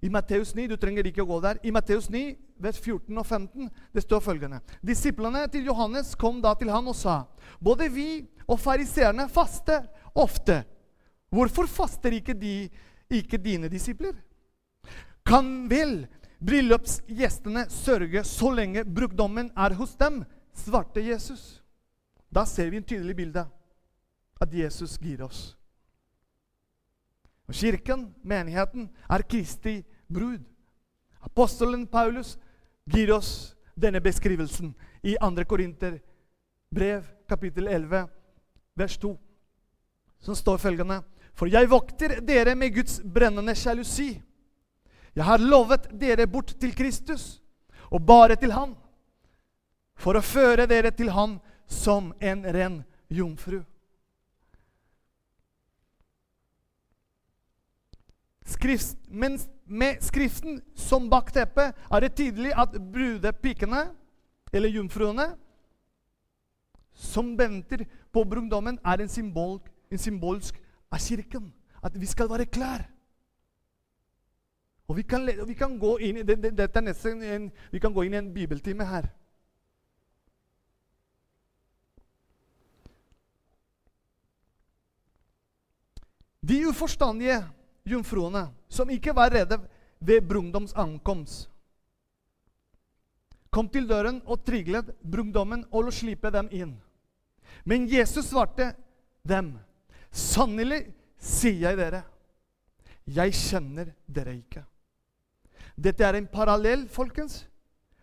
I 0.00 0.08
Matteus 0.08 0.54
9, 0.56 0.66
du 0.70 0.76
trenger 0.80 1.06
ikke 1.06 1.22
å 1.22 1.28
gå 1.28 1.38
der, 1.44 1.58
i 1.66 1.72
Matteus 1.74 2.08
9, 2.08 2.22
vers 2.60 2.78
14 2.80 3.18
og 3.20 3.26
15, 3.26 3.68
det 3.92 4.04
står 4.04 4.22
følgende. 4.24 4.60
Disiplene 4.80 5.44
til 5.52 5.68
Johannes 5.68 6.14
kom 6.18 6.40
da 6.40 6.54
til 6.56 6.72
han 6.72 6.88
og 6.88 6.96
sa, 6.96 7.22
både 7.60 7.90
vi 7.92 8.08
og 8.46 8.56
fariseerne 8.60 9.28
faster 9.32 9.84
ofte. 10.16 10.62
Hvorfor 11.30 11.68
faster 11.70 12.16
ikke, 12.16 12.34
de, 12.34 12.70
ikke 13.12 13.38
dine 13.38 13.68
disipler? 13.70 14.16
Kan 15.26 15.68
vel 15.70 16.06
bryllupsgjestene 16.40 17.66
sørge 17.70 18.24
så 18.24 18.50
lenge 18.56 18.86
brukdommen 18.88 19.52
er 19.52 19.76
hos 19.78 19.94
dem? 20.00 20.24
svarte 20.60 21.00
Jesus. 21.00 21.62
Da 22.30 22.46
ser 22.46 22.70
vi 22.70 22.76
en 22.76 22.86
tydelig 22.86 23.16
bilde 23.16 23.44
at 24.40 24.54
Jesus 24.54 24.98
gir 24.98 25.22
oss. 25.24 25.54
Og 27.50 27.56
Kirken, 27.56 28.10
menigheten, 28.22 28.88
er 29.10 29.26
Kristi 29.26 29.80
brud. 30.10 30.44
Apostelen 31.20 31.86
Paulus 31.86 32.38
gir 32.84 33.12
oss 33.12 33.54
denne 33.74 34.00
beskrivelsen 34.00 34.74
i 35.02 35.16
2. 35.20 35.44
Korinter 35.44 36.00
brev, 36.70 37.06
kapittel 37.28 37.66
11, 37.66 38.08
vers 38.74 38.98
2, 38.98 39.18
som 40.20 40.36
står 40.36 40.58
følgende 40.58 41.02
For 41.34 41.48
jeg 41.48 41.70
vokter 41.70 42.18
dere 42.26 42.54
med 42.54 42.74
Guds 42.74 43.00
brennende 43.00 43.54
sjalusi. 43.56 44.20
Jeg 45.14 45.24
har 45.24 45.42
lovet 45.42 45.88
dere 46.00 46.26
bort 46.26 46.52
til 46.60 46.74
Kristus, 46.76 47.40
og 47.90 48.02
bare 48.06 48.36
til 48.36 48.52
Han, 48.52 48.74
for 49.98 50.16
å 50.16 50.24
føre 50.24 50.66
dere 50.70 50.92
til 50.94 51.10
Han 51.10 51.38
som 51.66 52.12
en 52.20 52.44
ren 52.44 52.80
jomfru. 53.10 53.62
Skrift, 58.50 58.98
men 59.08 59.38
med 59.70 60.02
Skriften 60.02 60.60
som 60.74 61.06
bakteppe 61.10 61.70
er 61.70 62.00
det 62.02 62.14
tydelig 62.18 62.52
at 62.58 62.74
brudepikene, 62.92 63.86
eller 64.52 64.68
jomfruene, 64.68 65.28
som 66.92 67.38
venter 67.38 67.84
på 68.12 68.24
bruddommen, 68.24 68.78
er 68.84 69.00
en, 69.00 69.08
symbol, 69.08 69.60
en 69.90 69.98
symbolsk 69.98 70.58
av 70.90 70.98
kirken. 70.98 71.52
At 71.82 71.94
vi 72.00 72.06
skal 72.06 72.28
være 72.28 72.50
klær. 72.50 72.82
Og 74.90 74.96
vi 74.96 75.02
kan, 75.02 75.22
vi 75.46 75.54
kan 75.54 75.78
gå 75.78 75.96
inn 76.02 76.18
i 76.18 76.26
det, 76.26 76.40
det, 76.42 76.50
dette 76.58 76.82
er 76.82 77.34
en, 77.36 77.50
vi 77.70 77.78
kan 77.78 77.94
gå 77.94 78.02
inn 78.02 78.14
i 78.14 78.18
en 78.18 78.34
bibeltime 78.34 78.84
her. 78.84 79.06
De 86.42 86.66
uforstandige 86.66 87.38
jomfruene 87.86 88.48
som 88.68 88.90
ikke 88.90 89.14
var 89.16 89.32
redde 89.32 89.58
ved 90.00 90.28
brungdoms 90.28 90.72
ankomst, 90.72 91.50
kom 93.50 93.68
til 93.68 93.88
døren 93.88 94.20
og 94.26 94.44
triglet 94.46 94.92
brungdommen 95.02 95.64
og 95.74 95.92
slippe 95.92 96.30
dem 96.30 96.48
inn. 96.54 96.76
Men 97.64 97.88
Jesus 97.90 98.30
svarte 98.30 98.74
dem, 99.26 99.58
'Sannelig 100.10 100.92
sier 101.18 101.70
jeg 101.70 101.76
dere, 101.78 102.02
jeg 103.06 103.32
kjenner 103.34 103.92
dere 104.06 104.36
ikke.' 104.36 104.64
Dette 105.76 106.04
er 106.04 106.14
en 106.14 106.26
parallell, 106.26 106.88
folkens, 106.88 107.46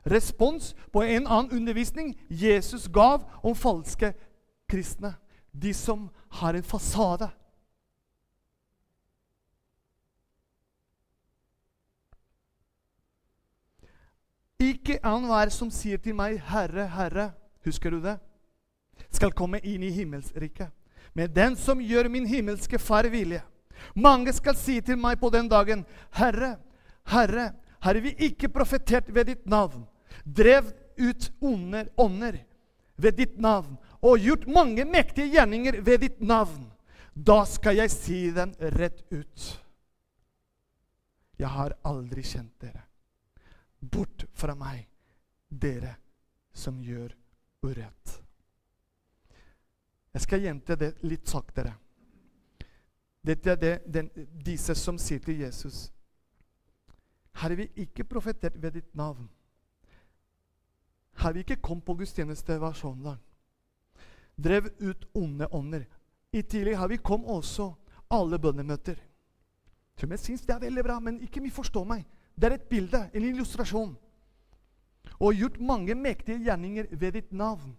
respons 0.06 0.76
på 0.94 1.04
en 1.04 1.28
annen 1.28 1.52
undervisning 1.52 2.16
Jesus 2.30 2.88
gav 2.88 3.24
om 3.44 3.56
falske 3.56 4.14
kristne. 4.70 5.14
De 5.52 5.74
som 5.74 6.10
har 6.30 6.54
en 6.54 6.64
fasade. 6.64 7.30
Ikke 14.60 14.98
annenhver 15.06 15.52
som 15.54 15.70
sier 15.70 15.98
til 15.98 16.16
meg, 16.16 16.40
'Herre, 16.42 16.88
Herre', 16.88 17.32
husker 17.66 17.92
du 17.92 18.02
det? 18.02 18.18
Skal 19.12 19.32
komme 19.32 19.60
inn 19.60 19.84
i 19.84 19.92
himmelsriket. 19.92 20.72
Men 21.14 21.34
den 21.34 21.56
som 21.56 21.80
gjør 21.80 22.10
min 22.10 22.26
himmelske 22.28 22.80
Far 22.80 23.10
vilje. 23.10 23.42
Mange 23.96 24.34
skal 24.34 24.56
si 24.56 24.82
til 24.82 24.98
meg 24.98 25.20
på 25.20 25.30
den 25.30 25.48
dagen, 25.48 25.86
'Herre, 26.12 26.58
Herre, 27.06 27.54
har 27.80 27.94
vi 27.94 28.16
ikke 28.18 28.50
profetert 28.50 29.14
ved 29.14 29.26
ditt 29.26 29.46
navn?' 29.46 29.88
Drev 30.26 30.74
ut 30.98 31.32
onde 31.42 31.88
ånder 31.98 32.40
ved 32.98 33.12
ditt 33.12 33.40
navn 33.40 33.78
og 34.02 34.20
gjort 34.20 34.48
mange 34.48 34.86
mektige 34.86 35.30
gjerninger 35.36 35.82
ved 35.82 36.00
ditt 36.00 36.22
navn, 36.22 36.72
da 37.14 37.44
skal 37.46 37.76
jeg 37.76 37.92
si 37.92 38.20
den 38.32 38.56
rett 38.60 39.04
ut. 39.12 39.48
Jeg 41.38 41.50
har 41.54 41.76
aldri 41.86 42.24
kjent 42.26 42.54
dere. 42.62 42.87
Bort 43.80 44.26
fra 44.34 44.56
meg, 44.58 44.88
dere 45.50 45.96
som 46.54 46.80
gjør 46.82 47.14
urett. 47.64 48.16
Jeg 50.14 50.24
skal 50.24 50.42
gjenta 50.42 50.76
det 50.76 50.96
litt 51.06 51.30
saktere. 51.30 51.76
Dette 53.22 53.52
er 53.54 53.60
det, 53.62 53.74
den, 53.86 54.10
disse 54.46 54.74
som 54.78 54.98
sier 55.02 55.20
til 55.20 55.42
Jesus 55.42 55.90
Har 57.42 57.52
vi 57.60 57.66
ikke 57.84 58.06
profetert 58.08 58.56
ved 58.62 58.78
ditt 58.80 58.96
navn? 58.96 59.28
Har 61.22 61.34
vi 61.34 61.44
ikke 61.44 61.60
kommet 61.62 61.86
på 61.86 61.94
gudstjeneste 62.00 62.58
hver 62.58 62.74
søndag? 62.74 63.18
Drev 64.38 64.70
ut 64.80 65.06
onde 65.14 65.48
ånder. 65.54 65.86
I 66.34 66.42
tillegg 66.42 66.78
har 66.78 66.88
vi 66.88 66.98
kommet 66.98 67.30
også 67.30 67.72
alle 68.10 68.40
bønnemøter. 68.40 68.98
Jeg 70.02 70.20
syns 70.20 70.42
det 70.42 70.56
er 70.56 70.60
veldig 70.60 70.84
bra, 70.84 71.00
men 71.00 71.22
ikke 71.22 71.42
misforstå 71.42 71.84
meg. 71.84 72.06
Det 72.38 72.52
er 72.52 72.56
et 72.56 72.70
bilde, 72.70 73.10
en 73.14 73.24
illustrasjon. 73.26 73.98
Og 75.20 75.34
gjort 75.34 75.60
mange 75.60 75.96
mektige 75.96 76.44
gjerninger 76.46 76.86
ved 76.92 77.12
ditt 77.12 77.32
navn. 77.34 77.78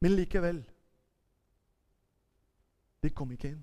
Men 0.00 0.16
likevel 0.16 0.64
De 3.02 3.10
kom 3.10 3.30
ikke 3.32 3.48
inn. 3.48 3.60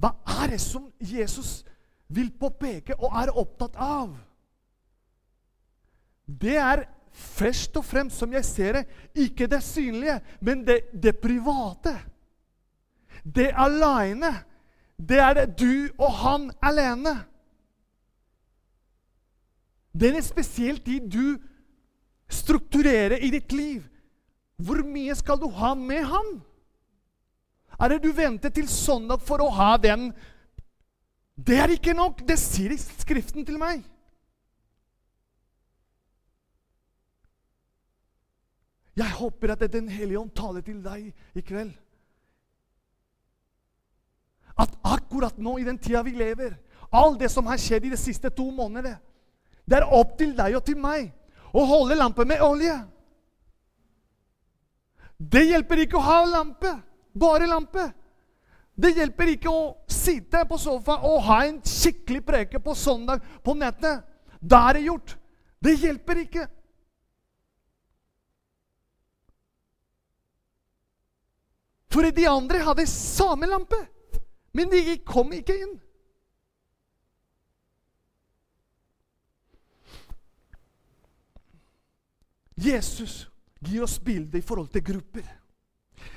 Hva 0.00 0.10
er 0.42 0.50
det 0.52 0.60
som 0.60 0.90
Jesus 1.00 1.62
vil 2.12 2.28
påpeke 2.40 2.96
og 2.98 3.14
er 3.16 3.32
opptatt 3.32 3.78
av? 3.80 4.10
Det 6.26 6.56
er 6.60 6.84
først 7.14 7.76
og 7.76 7.84
fremst, 7.84 8.18
som 8.18 8.32
jeg 8.32 8.44
ser 8.44 8.76
det, 8.78 8.84
ikke 9.14 9.46
det 9.46 9.62
synlige, 9.64 10.18
men 10.40 10.66
det, 10.66 10.78
det 10.92 11.16
private. 11.22 11.94
Det 13.24 13.52
aleine. 13.54 14.32
Det 14.98 15.18
er 15.18 15.34
det 15.34 15.46
du 15.58 15.90
og 15.98 16.12
han 16.22 16.50
alene. 16.62 17.14
Det 19.94 20.10
er 20.10 20.26
spesielt 20.26 20.86
de 20.86 20.98
du 21.00 21.26
strukturerer 22.30 23.18
i 23.22 23.30
ditt 23.30 23.52
liv. 23.52 23.82
Hvor 24.56 24.82
mye 24.86 25.14
skal 25.14 25.38
du 25.38 25.48
ha 25.50 25.74
med 25.74 26.04
han? 26.06 26.30
Er 27.80 27.88
det 27.88 28.02
du 28.04 28.12
venter 28.14 28.50
til 28.54 28.68
søndag 28.70 29.22
for 29.22 29.42
å 29.42 29.50
ha 29.50 29.74
den? 29.76 30.12
Det 31.34 31.58
er 31.58 31.74
ikke 31.74 31.94
nok. 31.94 32.22
Det 32.26 32.38
sier 32.38 32.74
Skriften 32.78 33.46
til 33.46 33.58
meg. 33.58 33.82
Jeg 38.94 39.10
håper 39.18 39.52
at 39.52 39.72
Den 39.72 39.88
hellige 39.88 40.18
ånd 40.18 40.30
taler 40.30 40.62
til 40.62 40.78
deg 40.82 41.10
i 41.34 41.42
kveld. 41.42 41.74
At 44.56 44.70
akkurat 44.86 45.38
nå, 45.38 45.58
i 45.58 45.66
den 45.66 45.78
tida 45.78 46.02
vi 46.02 46.14
lever, 46.14 46.54
all 46.90 47.18
det 47.18 47.30
som 47.32 47.46
har 47.50 47.58
skjedd 47.58 47.88
i 47.88 47.92
de 47.94 47.98
siste 47.98 48.30
to 48.30 48.46
månedene 48.54 49.00
Det 49.66 49.80
er 49.80 49.94
opp 49.96 50.12
til 50.18 50.34
deg 50.36 50.54
og 50.54 50.62
til 50.66 50.76
meg 50.78 51.08
å 51.54 51.64
holde 51.64 51.96
lampen 51.96 52.28
med 52.28 52.42
olje. 52.44 52.74
Det 55.16 55.44
hjelper 55.46 55.84
ikke 55.84 55.98
å 55.98 56.04
ha 56.04 56.18
lampe, 56.26 56.72
bare 57.14 57.46
lampe. 57.48 57.86
Det 58.74 58.90
hjelper 58.96 59.30
ikke 59.36 59.50
å 59.50 59.62
sitte 59.86 60.42
på 60.50 60.58
sofa 60.58 60.98
og 61.06 61.22
ha 61.28 61.44
en 61.46 61.60
skikkelig 61.62 62.24
preke 62.26 62.60
på 62.60 62.74
søndag 62.76 63.22
på 63.44 63.54
nettet. 63.56 64.02
Da 64.42 64.66
er 64.68 64.78
det 64.78 64.86
gjort. 64.88 65.14
Det 65.62 65.76
hjelper 65.78 66.20
ikke. 66.24 66.46
For 71.94 72.10
de 72.10 72.26
andre 72.26 72.60
hadde 72.66 72.90
samme 72.90 73.46
lampe, 73.46 73.78
men 74.54 74.70
de 74.70 74.98
kom 75.06 75.32
ikke 75.34 75.56
inn. 75.58 75.72
Jesus 82.54 83.24
gir 83.58 83.82
oss 83.82 83.98
bildet 83.98 84.38
i 84.38 84.46
forhold 84.46 84.70
til 84.72 84.84
grupper. 84.86 85.26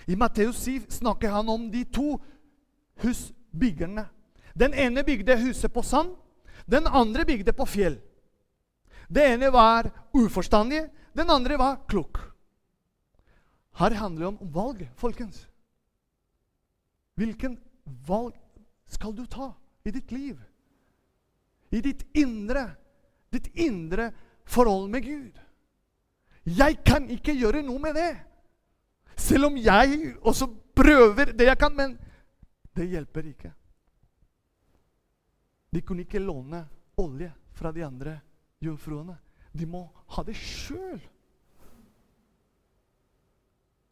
I 0.08 0.16
Matteus 0.16 0.62
7 0.68 0.86
snakker 1.00 1.34
han 1.34 1.50
om 1.50 1.66
de 1.72 1.82
to 1.90 2.20
husbyggerne. 3.02 4.06
Den 4.58 4.74
ene 4.74 5.04
bygde 5.04 5.38
huset 5.42 5.74
på 5.74 5.82
sand, 5.82 6.14
den 6.70 6.88
andre 6.88 7.26
bygde 7.26 7.54
på 7.54 7.66
fjell. 7.66 7.98
Det 9.10 9.24
ene 9.34 9.50
var 9.54 9.90
uforstandig, 10.14 10.86
den 11.18 11.30
andre 11.30 11.58
var 11.58 11.80
klok. 11.90 12.20
Her 13.78 13.94
handler 13.98 14.26
det 14.26 14.28
om 14.28 14.54
valg, 14.54 14.90
folkens. 14.98 15.48
Hvilken 17.18 17.58
valg 18.08 18.36
skal 18.88 19.16
du 19.16 19.26
ta 19.26 19.52
i 19.84 19.92
ditt 19.92 20.12
liv? 20.12 20.40
I 21.70 21.82
ditt 21.84 22.06
indre, 22.16 22.70
ditt 23.30 23.50
indre 23.60 24.12
forhold 24.48 24.90
med 24.92 25.04
Gud. 25.04 25.40
Jeg 26.48 26.80
kan 26.88 27.10
ikke 27.12 27.36
gjøre 27.36 27.64
noe 27.66 27.82
med 27.84 27.98
det. 28.00 28.14
Selv 29.18 29.50
om 29.50 29.58
jeg 29.60 30.14
også 30.22 30.48
prøver 30.78 31.34
det 31.36 31.50
jeg 31.50 31.60
kan, 31.60 31.76
men 31.76 31.98
det 32.78 32.88
hjelper 32.88 33.28
ikke. 33.34 33.52
De 35.74 35.82
kunne 35.84 36.06
ikke 36.06 36.24
låne 36.24 36.62
olje 37.02 37.34
fra 37.58 37.74
de 37.76 37.84
andre 37.84 38.20
jomfruene. 38.64 39.18
De 39.52 39.66
må 39.66 39.84
ha 40.16 40.24
det 40.24 40.38
sjøl. 40.38 41.02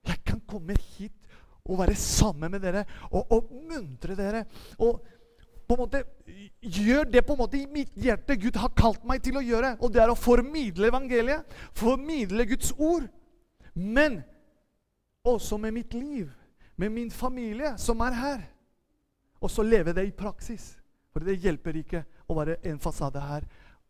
Jeg 0.06 0.22
kan 0.24 0.40
komme 0.48 0.78
hit 0.78 1.25
å 1.66 1.78
være 1.80 1.96
sammen 1.98 2.54
med 2.54 2.64
dere 2.64 2.86
og 3.12 3.34
oppmuntre 3.34 4.16
dere. 4.18 4.46
Og 4.80 5.02
på 5.66 5.74
en 5.76 5.82
måte 5.82 6.04
gjør 6.62 7.08
det 7.10 7.24
på 7.26 7.34
en 7.34 7.42
måte 7.42 7.58
i 7.58 7.68
mitt 7.70 7.94
hjerte 7.98 8.38
Gud 8.38 8.58
har 8.62 8.74
kalt 8.78 9.06
meg 9.08 9.24
til 9.26 9.40
å 9.40 9.44
gjøre. 9.44 9.76
Og 9.82 9.94
det 9.94 10.04
er 10.04 10.14
å 10.14 10.20
formidle 10.20 10.92
evangeliet, 10.92 11.46
formidle 11.74 12.46
Guds 12.50 12.74
ord. 12.78 13.08
Men 13.74 14.22
også 15.26 15.58
med 15.58 15.74
mitt 15.74 15.94
liv, 15.98 16.30
med 16.78 16.94
min 16.94 17.12
familie 17.12 17.74
som 17.82 18.02
er 18.06 18.20
her. 18.20 18.44
Og 19.42 19.52
så 19.52 19.66
leve 19.66 19.94
det 19.94 20.06
i 20.06 20.16
praksis. 20.16 20.76
For 21.14 21.26
det 21.26 21.40
hjelper 21.42 21.78
ikke 21.80 22.04
å 22.30 22.38
være 22.38 22.60
en 22.70 22.82
fasade 22.84 23.22
her. 23.24 23.48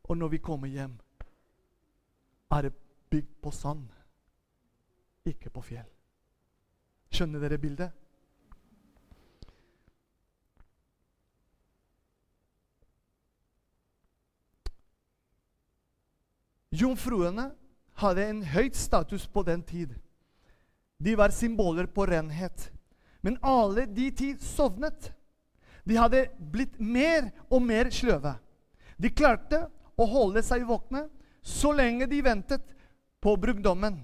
Og 0.08 0.18
når 0.18 0.36
vi 0.36 0.44
kommer 0.46 0.72
hjem, 0.72 0.94
er 2.56 2.68
det 2.68 2.76
bygd 3.10 3.36
på 3.42 3.52
sand, 3.52 3.88
ikke 5.26 5.50
på 5.50 5.64
fjell. 5.66 5.95
Skjønner 7.16 7.40
dere 7.40 7.60
bildet? 7.62 7.94
Jomfruene 16.76 17.54
hadde 18.02 18.26
en 18.28 18.42
høyt 18.52 18.76
status 18.76 19.30
på 19.32 19.46
den 19.48 19.62
tid. 19.64 19.94
De 21.00 21.14
var 21.16 21.32
symboler 21.32 21.88
på 21.88 22.04
renhet. 22.10 22.70
Men 23.24 23.40
alle 23.42 23.86
de 23.88 24.10
ti 24.12 24.34
sovnet. 24.44 25.14
De 25.88 25.96
hadde 25.96 26.26
blitt 26.52 26.76
mer 26.82 27.30
og 27.48 27.64
mer 27.64 27.92
sløve. 27.94 28.36
De 29.00 29.12
klarte 29.12 29.66
å 29.96 30.08
holde 30.10 30.44
seg 30.44 30.66
våkne 30.68 31.06
så 31.46 31.72
lenge 31.76 32.10
de 32.12 32.20
ventet 32.26 32.76
på 33.24 33.36
brudgommen. 33.40 34.02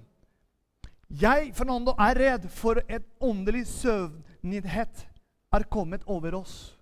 Jeg 1.12 1.52
Fernando, 1.56 1.92
er 2.00 2.16
redd 2.16 2.48
for 2.56 2.80
et 2.88 3.04
åndelig 3.20 3.66
søvnighet 3.68 5.08
er 5.52 5.64
kommet 5.68 6.04
over 6.08 6.38
oss 6.40 6.78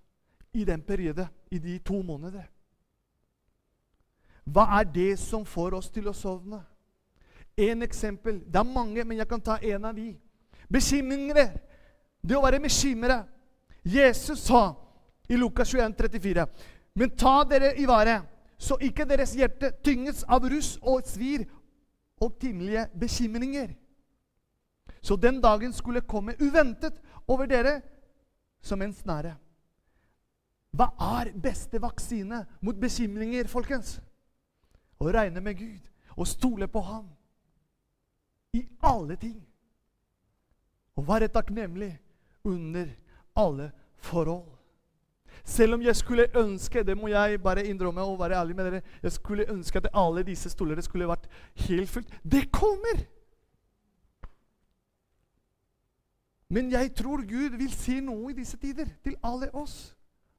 i 0.54 0.64
den 0.64 0.82
periode, 0.82 1.26
i 1.50 1.58
de 1.58 1.78
to 1.78 1.98
månedene. 2.02 2.44
Hva 4.46 4.68
er 4.78 4.86
det 4.86 5.18
som 5.18 5.42
får 5.46 5.74
oss 5.78 5.90
til 5.90 6.06
å 6.10 6.14
sovne? 6.14 6.60
En 7.58 7.82
eksempel. 7.82 8.38
Det 8.46 8.58
er 8.58 8.66
mange, 8.66 9.04
men 9.04 9.18
jeg 9.18 9.28
kan 9.28 9.42
ta 9.42 9.58
en 9.58 9.84
av 9.84 9.98
de. 9.98 10.14
Bekymringer. 10.70 11.50
Det 12.22 12.38
å 12.38 12.44
være 12.44 12.62
bekymra. 12.62 13.24
Jesus 13.82 14.46
sa 14.46 14.76
i 15.28 15.38
Lukas 15.38 15.74
21, 15.74 15.94
34, 15.98 16.46
Men 16.94 17.10
ta 17.16 17.42
dere 17.44 17.74
i 17.78 17.86
vare, 17.86 18.20
så 18.58 18.76
ikke 18.82 19.06
deres 19.08 19.34
hjerte 19.34 19.70
tynges 19.82 20.24
av 20.28 20.44
russ 20.50 20.76
og 20.82 21.06
svir 21.06 21.46
og 22.20 22.34
timelige 22.38 22.88
bekymringer 22.98 23.70
så 25.00 25.16
den 25.16 25.40
dagen 25.40 25.72
skulle 25.72 26.00
komme 26.00 26.36
uventet 26.40 27.00
over 27.28 27.46
dere 27.46 27.80
som 28.62 28.82
en 28.82 28.92
snare. 28.94 29.34
Hva 30.70 30.90
er 31.18 31.32
beste 31.34 31.80
vaksine 31.82 32.44
mot 32.62 32.76
bekymringer, 32.78 33.48
folkens? 33.50 33.98
Å 35.00 35.08
regne 35.10 35.40
med 35.42 35.58
Gud 35.58 35.88
og 36.16 36.28
stole 36.28 36.68
på 36.68 36.82
Ham 36.84 37.08
i 38.54 38.62
alle 38.84 39.16
ting. 39.16 39.38
Å 40.94 41.02
være 41.06 41.30
takknemlig 41.32 41.94
under 42.44 42.90
alle 43.38 43.70
forhold. 44.04 44.48
Selv 45.44 45.74
om 45.74 45.82
jeg 45.82 45.96
skulle 45.96 46.28
ønske 46.36 46.82
det 46.84 46.96
må 46.98 47.08
jeg 47.08 47.40
bare 47.42 47.64
innrømme 47.66 48.04
og 48.04 48.18
være 48.20 48.36
ærlig 48.36 48.56
med 48.56 48.68
dere, 48.68 48.82
jeg 49.02 49.12
skulle 49.12 49.48
ønske 49.50 49.80
at 49.80 49.88
alle 49.96 50.22
disse 50.26 50.50
stolene 50.52 50.82
skulle 50.84 51.08
vært 51.08 51.30
helt 51.66 51.88
fullt. 51.88 52.12
Det 52.22 52.50
kommer! 52.52 53.06
Men 56.50 56.70
jeg 56.72 56.90
tror 56.98 57.22
Gud 57.22 57.54
vil 57.58 57.70
si 57.74 58.00
noe 58.02 58.32
i 58.32 58.36
disse 58.36 58.58
tider 58.58 58.88
til 59.04 59.14
alle 59.22 59.50
oss. 59.54 59.92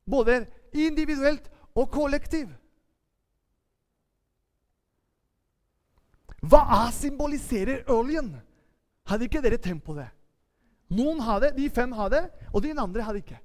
Både 0.03 0.43
individuelt 0.75 1.47
og 1.71 1.87
kollektiv. 1.91 2.49
Hva 6.41 6.89
symboliserer 6.91 7.85
oljen? 7.93 8.33
Hadde 9.07 9.27
ikke 9.27 9.41
dere 9.43 9.59
tenkt 9.61 9.85
på 9.85 9.95
det? 9.95 10.09
Noen 10.91 11.21
hadde, 11.23 11.53
de 11.55 11.69
fem 11.71 11.93
hadde, 11.95 12.25
og 12.51 12.63
de 12.65 12.73
andre 12.75 13.05
hadde 13.05 13.21
ikke. 13.21 13.39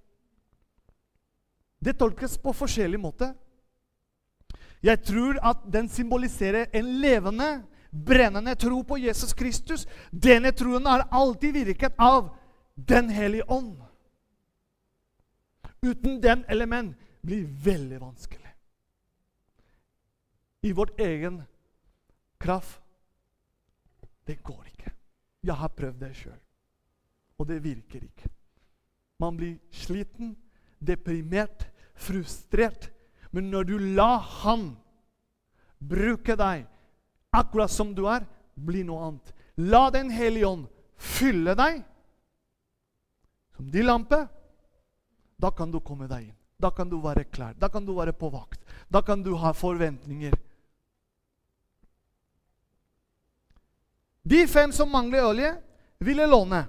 Det 1.79 1.95
tolkes 2.01 2.35
på 2.43 2.55
forskjellig 2.57 2.99
måte. 2.99 3.29
Jeg 4.83 5.03
tror 5.07 5.39
at 5.45 5.63
den 5.71 5.87
symboliserer 5.93 6.73
en 6.75 6.89
levende, 7.01 7.63
brennende 7.93 8.57
tro 8.59 8.81
på 8.83 8.99
Jesus 8.99 9.33
Kristus. 9.37 9.87
Denne 10.11 10.51
troen 10.57 10.89
har 10.89 11.07
alltid 11.15 11.55
virket 11.63 11.95
av 11.99 12.33
Den 12.77 13.09
hellige 13.09 13.45
ånd. 13.51 13.83
Uten 15.83 16.21
den 16.21 16.45
element 16.49 16.97
blir 17.21 17.47
veldig 17.65 18.01
vanskelig. 18.01 18.53
I 20.61 20.73
vårt 20.73 21.01
egen 21.01 21.43
kraft 22.39 22.83
Det 24.27 24.43
går 24.43 24.65
ikke. 24.67 24.91
Jeg 25.47 25.55
har 25.55 25.71
prøvd 25.71 26.01
det 26.01 26.09
sjøl, 26.19 26.39
og 27.39 27.47
det 27.47 27.61
virker 27.63 28.03
ikke. 28.03 28.29
Man 29.23 29.37
blir 29.39 29.61
sliten, 29.71 30.33
deprimert, 30.83 31.69
frustrert. 31.95 32.91
Men 33.31 33.53
når 33.55 33.69
du 33.69 33.79
lar 33.79 34.19
Han 34.19 34.73
bruke 35.79 36.35
deg 36.35 36.67
akkurat 37.31 37.71
som 37.71 37.95
du 37.95 38.09
er, 38.11 38.27
blir 38.59 38.83
noe 38.89 39.07
annet. 39.07 39.33
La 39.57 39.91
Den 39.95 40.11
hellige 40.11 40.51
ånd 40.51 40.67
fylle 40.97 41.55
deg 41.55 41.85
som 43.57 43.71
din 43.71 43.87
lampe. 43.87 44.27
Da 45.37 45.51
kan 45.51 45.71
du 45.71 45.81
komme 45.81 46.09
deg 46.09 46.29
inn. 46.29 46.37
Da 46.57 46.71
kan 46.71 46.89
du 46.89 47.01
være 47.01 47.25
klar. 47.25 47.55
Da 47.55 47.69
kan 47.69 47.85
du 47.85 47.95
være 47.97 48.13
på 48.13 48.31
vakt. 48.33 48.61
Da 48.89 49.03
kan 49.03 49.23
du 49.23 49.35
ha 49.37 49.53
forventninger. 49.53 50.35
De 54.27 54.47
fem 54.49 54.73
som 54.73 54.91
mangler 54.91 55.25
olje, 55.25 55.53
ville 55.99 56.27
låne. 56.27 56.65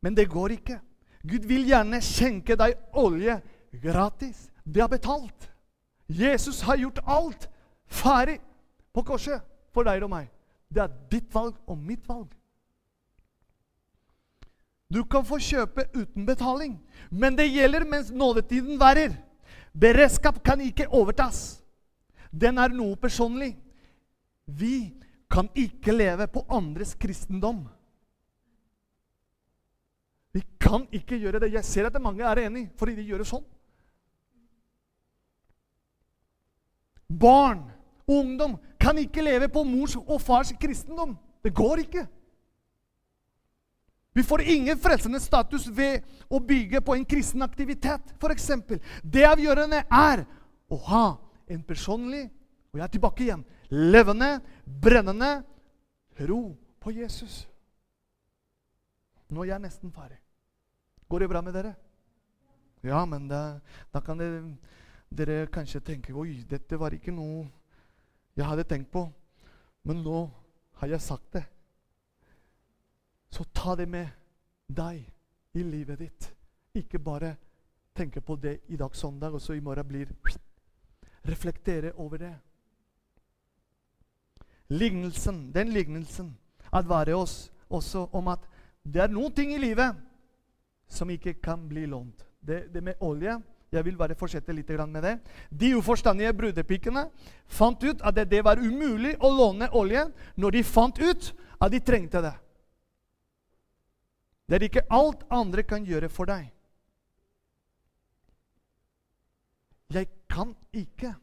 Men 0.00 0.14
det 0.14 0.28
går 0.30 0.58
ikke. 0.58 0.78
Gud 1.24 1.48
vil 1.48 1.64
gjerne 1.66 2.00
skjenke 2.04 2.56
deg 2.60 2.76
olje 2.92 3.40
gratis. 3.82 4.50
Det 4.64 4.82
er 4.84 4.92
betalt. 4.92 5.48
Jesus 6.06 6.60
har 6.60 6.76
gjort 6.76 7.00
alt 7.08 7.48
ferdig 7.88 8.38
på 8.92 9.02
korset 9.02 9.40
for 9.72 9.88
deg 9.88 10.04
og 10.04 10.12
meg. 10.12 10.28
Det 10.68 10.84
er 10.84 10.96
ditt 11.10 11.32
valg 11.34 11.56
og 11.66 11.78
mitt 11.80 12.04
valg. 12.08 12.28
Du 14.94 15.02
kan 15.10 15.24
få 15.26 15.40
kjøpe 15.42 15.88
uten 15.96 16.26
betaling, 16.26 16.76
men 17.10 17.34
det 17.34 17.48
gjelder 17.50 17.86
mens 17.88 18.12
nådetiden 18.14 18.78
værer. 18.78 19.16
Beredskap 19.74 20.38
kan 20.46 20.60
ikke 20.62 20.86
overtas. 20.94 21.64
Den 22.30 22.60
er 22.62 22.70
noe 22.70 22.94
personlig. 22.96 23.56
Vi 24.46 24.94
kan 25.30 25.48
ikke 25.58 25.94
leve 25.96 26.28
på 26.30 26.44
andres 26.52 26.94
kristendom. 26.94 27.64
Vi 30.34 30.44
kan 30.60 30.86
ikke 30.94 31.18
gjøre 31.18 31.42
det. 31.42 31.52
Jeg 31.54 31.64
ser 31.64 31.86
at 31.90 32.02
mange 32.02 32.22
er 32.26 32.46
enig, 32.46 32.68
fordi 32.78 32.94
de 32.94 33.06
gjør 33.08 33.22
det 33.22 33.30
sånn. 33.30 33.44
Barn, 37.08 37.66
ungdom, 38.10 38.58
kan 38.80 38.98
ikke 38.98 39.22
leve 39.22 39.48
på 39.50 39.62
mors 39.66 39.94
og 39.96 40.20
fars 40.22 40.52
kristendom. 40.60 41.16
Det 41.42 41.54
går 41.54 41.82
ikke. 41.86 42.06
Vi 44.14 44.22
får 44.22 44.44
ingen 44.54 44.78
frelsende 44.78 45.18
status 45.20 45.66
ved 45.74 46.04
å 46.30 46.38
bygge 46.38 46.80
på 46.84 46.94
en 46.94 47.04
kristen 47.08 47.42
aktivitet, 47.42 48.14
f.eks. 48.14 48.50
Det 49.02 49.26
avgjørende 49.26 49.82
er 49.90 50.24
å 50.70 50.78
ha 50.88 51.06
en 51.50 51.64
personlig 51.66 52.28
og 52.74 52.80
jeg 52.80 52.88
er 52.88 52.90
tilbake 52.90 53.22
igjen 53.22 53.42
levende, 53.70 54.40
brennende 54.66 55.44
tro 56.18 56.56
på 56.82 56.90
Jesus. 56.90 57.44
Nå 59.30 59.44
er 59.44 59.54
jeg 59.54 59.62
nesten 59.62 59.92
ferdig. 59.94 60.18
Går 61.06 61.22
det 61.22 61.28
bra 61.30 61.42
med 61.42 61.54
dere? 61.54 61.74
Ja, 62.82 63.04
men 63.06 63.28
da, 63.30 63.60
da 63.94 64.02
kan 64.04 64.18
det, 64.18 64.28
dere 65.08 65.46
kanskje 65.54 65.84
tenke 65.86 66.12
Oi, 66.18 66.42
dette 66.50 66.76
var 66.80 66.94
ikke 66.96 67.14
noe 67.14 67.46
jeg 68.34 68.46
hadde 68.48 68.66
tenkt 68.66 68.90
på. 68.90 69.06
Men 69.86 70.02
nå 70.02 70.26
har 70.82 70.90
jeg 70.90 71.06
sagt 71.06 71.30
det. 71.38 71.44
Så 73.34 73.44
ta 73.50 73.74
det 73.74 73.88
med 73.90 74.06
deg 74.70 75.00
i 75.58 75.62
livet 75.66 75.98
ditt. 75.98 76.26
Ikke 76.78 77.00
bare 77.02 77.32
tenke 77.94 78.20
på 78.22 78.36
det 78.38 78.60
i 78.70 78.78
dag 78.78 78.94
søndag, 78.94 79.34
og 79.34 79.42
så 79.42 79.56
i 79.56 79.62
morgen 79.62 79.88
blir 79.88 80.12
Reflektere 81.24 81.94
over 81.96 82.20
det. 82.20 82.34
Lignelsen, 84.68 85.52
den 85.54 85.72
lignelsen 85.72 86.34
advarer 86.72 87.16
oss 87.16 87.50
også 87.68 88.08
om 88.12 88.28
at 88.28 88.44
det 88.84 89.00
er 89.00 89.12
noen 89.12 89.32
ting 89.32 89.54
i 89.54 89.60
livet 89.60 89.96
som 90.86 91.10
ikke 91.10 91.38
kan 91.40 91.64
bli 91.68 91.86
lånt. 91.88 92.26
Det, 92.40 92.68
det 92.74 92.84
med 92.84 93.00
olje 93.00 93.40
Jeg 93.74 93.84
vil 93.84 93.96
bare 93.96 94.14
fortsette 94.14 94.52
litt 94.52 94.68
med 94.68 95.02
det. 95.02 95.18
De 95.50 95.74
uforstandige 95.74 96.32
brudepikene 96.32 97.08
fant 97.46 97.82
ut 97.82 98.02
at 98.02 98.14
det, 98.14 98.44
var 98.44 98.58
umulig 98.58 99.16
å 99.18 99.30
låne 99.34 99.68
olje 99.72 100.12
når 100.36 100.50
de 100.50 100.62
fant 100.62 100.98
ut 100.98 101.32
at 101.58 101.72
de 101.72 101.80
trengte 101.80 102.22
det. 102.22 102.34
Det 104.48 104.58
er 104.58 104.66
ikke 104.66 104.86
alt 104.92 105.24
andre 105.32 105.62
kan 105.64 105.86
gjøre 105.88 106.10
for 106.12 106.28
deg. 106.28 106.50
Jeg 109.94 110.08
kan 110.30 110.52
ikke, 110.72 111.14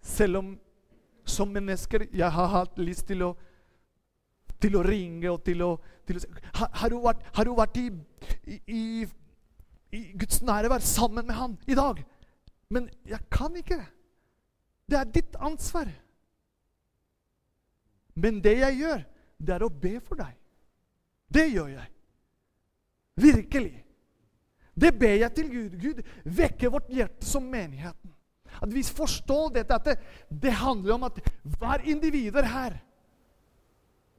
selv 0.00 0.40
om 0.40 0.50
som 1.28 1.48
mennesker 1.52 2.06
jeg 2.12 2.32
har 2.32 2.50
hatt 2.50 2.78
lyst 2.80 3.06
til 3.10 3.22
å, 3.22 3.30
til 4.60 4.76
å 4.76 4.82
ringe 4.84 5.30
og 5.30 5.44
til 5.46 5.62
å, 5.62 5.74
til 6.08 6.18
å 6.18 6.22
har, 6.56 6.70
har, 6.80 6.90
du 6.90 6.98
vært, 7.04 7.22
har, 7.36 7.46
du 7.46 7.54
vært, 7.54 7.78
i, 7.78 8.58
i, 8.66 8.82
i 9.94 10.02
Guds 10.18 10.42
nærvær 10.42 10.82
sammen 10.84 11.26
med 11.26 11.36
Han 11.36 11.56
i 11.68 11.76
dag? 11.78 12.02
Men 12.70 12.88
jeg 13.06 13.20
kan 13.30 13.54
ikke. 13.56 13.78
Det 14.90 14.98
er 14.98 15.14
ditt 15.14 15.36
ansvar. 15.38 15.90
Men 18.14 18.40
det 18.42 18.58
jeg 18.58 18.78
gjør, 18.80 19.06
det 19.38 19.54
er 19.54 19.64
å 19.64 19.72
be 19.72 19.96
for 20.02 20.18
deg. 20.18 20.34
Det 21.30 21.46
gjør 21.52 21.74
jeg. 21.76 21.88
Virkelig. 23.20 23.74
Det 24.80 24.92
ber 24.98 25.18
jeg 25.20 25.34
til 25.36 25.50
Gud. 25.52 25.76
Gud 25.80 26.02
vekker 26.24 26.72
vårt 26.72 26.88
hjerte 26.92 27.26
som 27.26 27.44
menigheten. 27.50 28.14
At 28.60 28.72
vi 28.74 28.82
forstår 28.82 29.52
dette, 29.54 29.74
at 29.74 29.84
det, 29.84 29.96
det 30.28 30.52
handler 30.52 30.94
om 30.94 31.04
at 31.08 31.18
hver 31.58 31.84
individer 31.88 32.48
her 32.48 32.78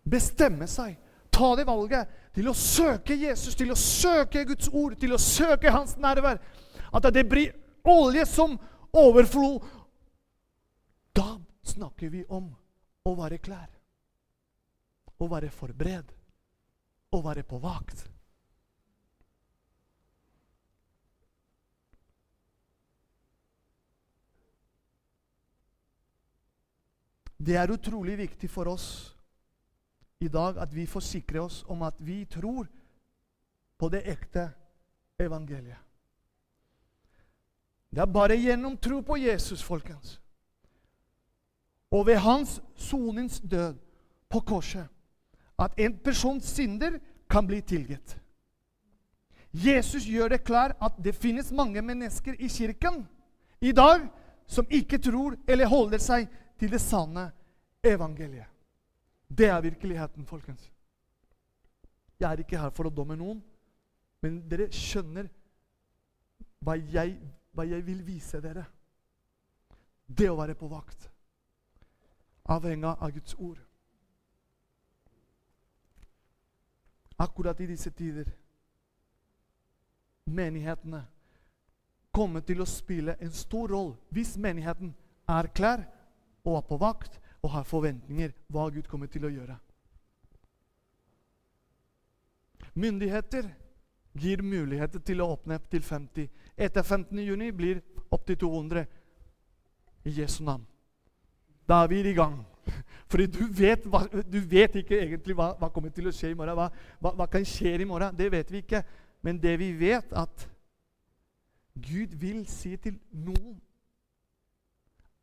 bestemmer 0.07 0.69
seg, 0.69 0.95
ta 1.31 1.53
det 1.55 1.65
valget 1.67 2.09
til 2.35 2.49
å 2.49 2.55
søke 2.57 3.15
Jesus, 3.17 3.55
til 3.55 3.71
å 3.73 3.77
søke 3.77 4.45
Guds 4.47 4.69
ord, 4.71 4.95
til 4.99 5.15
å 5.15 5.21
søke 5.21 5.71
Hans 5.73 5.97
nærvær. 6.01 6.39
At 6.91 7.07
det 7.13 7.25
blir 7.29 7.53
olje 7.87 8.25
som 8.29 8.57
overflod. 8.93 9.63
Da 11.15 11.37
snakker 11.63 12.11
vi 12.11 12.23
om 12.29 12.49
å 13.07 13.15
være 13.17 13.41
klær, 13.43 13.69
å 15.17 15.27
være 15.31 15.51
forberedt, 15.53 16.11
å 17.11 17.21
være 17.23 17.43
på 17.47 17.59
vakt. 17.61 18.07
Det 27.45 27.55
er 27.57 27.73
utrolig 27.73 28.17
viktig 28.17 28.49
for 28.49 28.69
oss 28.69 28.87
i 30.21 30.27
dag 30.29 30.59
at 30.61 30.73
vi 30.75 30.85
forsikrer 30.85 31.41
oss 31.41 31.63
om 31.67 31.81
at 31.81 31.97
vi 31.97 32.25
tror 32.29 32.67
på 33.81 33.89
det 33.89 34.03
ekte 34.05 34.51
evangeliet. 35.19 35.79
Det 37.91 37.99
er 37.99 38.13
bare 38.13 38.37
gjennom 38.37 38.77
tro 38.77 39.01
på 39.01 39.17
Jesus, 39.17 39.63
folkens, 39.63 40.21
og 41.91 42.05
ved 42.07 42.21
hans 42.23 42.61
soningsdød 42.75 43.73
på 44.29 44.39
korset, 44.39 44.87
at 45.59 45.73
en 45.77 45.97
persons 45.97 46.45
synder 46.45 46.99
kan 47.29 47.47
bli 47.47 47.61
tilgitt. 47.61 48.15
Jesus 49.51 50.05
gjør 50.07 50.29
det 50.31 50.43
klart 50.43 50.77
at 50.81 50.93
det 51.03 51.15
finnes 51.15 51.51
mange 51.51 51.81
mennesker 51.81 52.37
i 52.39 52.47
kirken 52.47 53.07
i 53.61 53.71
dag 53.71 54.07
som 54.47 54.67
ikke 54.69 54.97
tror 54.97 55.35
eller 55.47 55.67
holder 55.67 55.99
seg 55.99 56.29
til 56.61 56.69
det 56.69 56.81
sanne 56.81 57.31
evangeliet. 57.83 58.45
Det 59.37 59.47
er 59.49 59.61
virkeligheten, 59.61 60.25
folkens. 60.25 60.71
Jeg 62.19 62.31
er 62.31 62.43
ikke 62.43 62.59
her 62.59 62.69
for 62.69 62.85
å 62.85 62.93
domme 62.93 63.15
noen, 63.17 63.39
men 64.21 64.35
dere 64.45 64.67
skjønner 64.69 65.29
hva 66.61 66.75
jeg, 66.77 67.15
hva 67.57 67.65
jeg 67.65 67.81
vil 67.87 68.03
vise 68.05 68.41
dere. 68.43 68.67
Det 70.05 70.27
å 70.29 70.35
være 70.37 70.53
på 70.59 70.69
vakt. 70.69 71.07
Avhengig 72.53 72.91
av 72.91 73.09
Guds 73.15 73.33
ord. 73.39 73.57
Akkurat 77.21 77.57
i 77.61 77.69
disse 77.71 77.89
tider 77.93 78.29
menighetene 80.29 81.01
kommer 82.13 82.45
til 82.45 82.61
å 82.61 82.69
spille 82.69 83.15
en 83.17 83.33
stor 83.33 83.73
rolle 83.73 83.97
hvis 84.13 84.35
menigheten 84.41 84.93
er 85.29 85.49
klar 85.55 85.83
og 86.43 86.57
er 86.57 86.67
på 86.67 86.77
vakt 86.81 87.19
og 87.41 87.53
har 87.55 87.67
forventninger 87.67 88.33
hva 88.51 88.69
Gud 88.69 88.87
kommer 88.89 89.09
til 89.11 89.25
å 89.25 89.33
gjøre. 89.33 89.57
Myndigheter 92.73 93.49
gir 94.13 94.43
muligheter 94.43 95.01
til 95.03 95.21
å 95.21 95.31
åpne 95.35 95.57
opp 95.59 95.67
til 95.71 95.83
50. 95.83 96.29
Etter 96.57 96.83
15. 96.83 97.19
juni 97.25 97.51
blir 97.51 97.81
opp 98.11 98.25
til 98.27 98.37
200 98.39 98.85
i 100.05 100.13
Jesu 100.21 100.43
navn. 100.43 100.65
Da 101.67 101.83
er 101.83 101.91
vi 101.91 102.01
i 102.09 102.15
gang. 102.15 102.41
Fordi 103.11 103.25
du 103.25 103.45
vet, 103.47 103.85
du 104.31 104.39
vet 104.39 104.75
ikke 104.75 104.99
egentlig 104.99 105.35
hva, 105.35 105.51
hva, 105.59 105.69
kommer 105.69 105.89
til 105.89 106.07
å 106.07 106.15
skje 106.15 106.31
i 106.31 106.37
morgen. 106.37 106.55
Hva, 106.57 106.69
hva, 106.99 107.13
hva 107.19 107.27
kan 107.31 107.45
skje 107.47 107.75
i 107.79 107.87
morgen? 107.87 108.15
Det 108.17 108.31
vet 108.31 108.51
vi 108.51 108.63
ikke. 108.63 108.83
Men 109.21 109.39
det 109.41 109.57
vi 109.59 109.71
vet, 109.79 110.13
at 110.13 110.47
Gud 111.75 112.15
vil 112.19 112.45
si 112.49 112.75
til 112.81 112.97
noen 113.11 113.59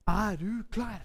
Er 0.09 0.39
du 0.39 0.63
klar? 0.71 1.03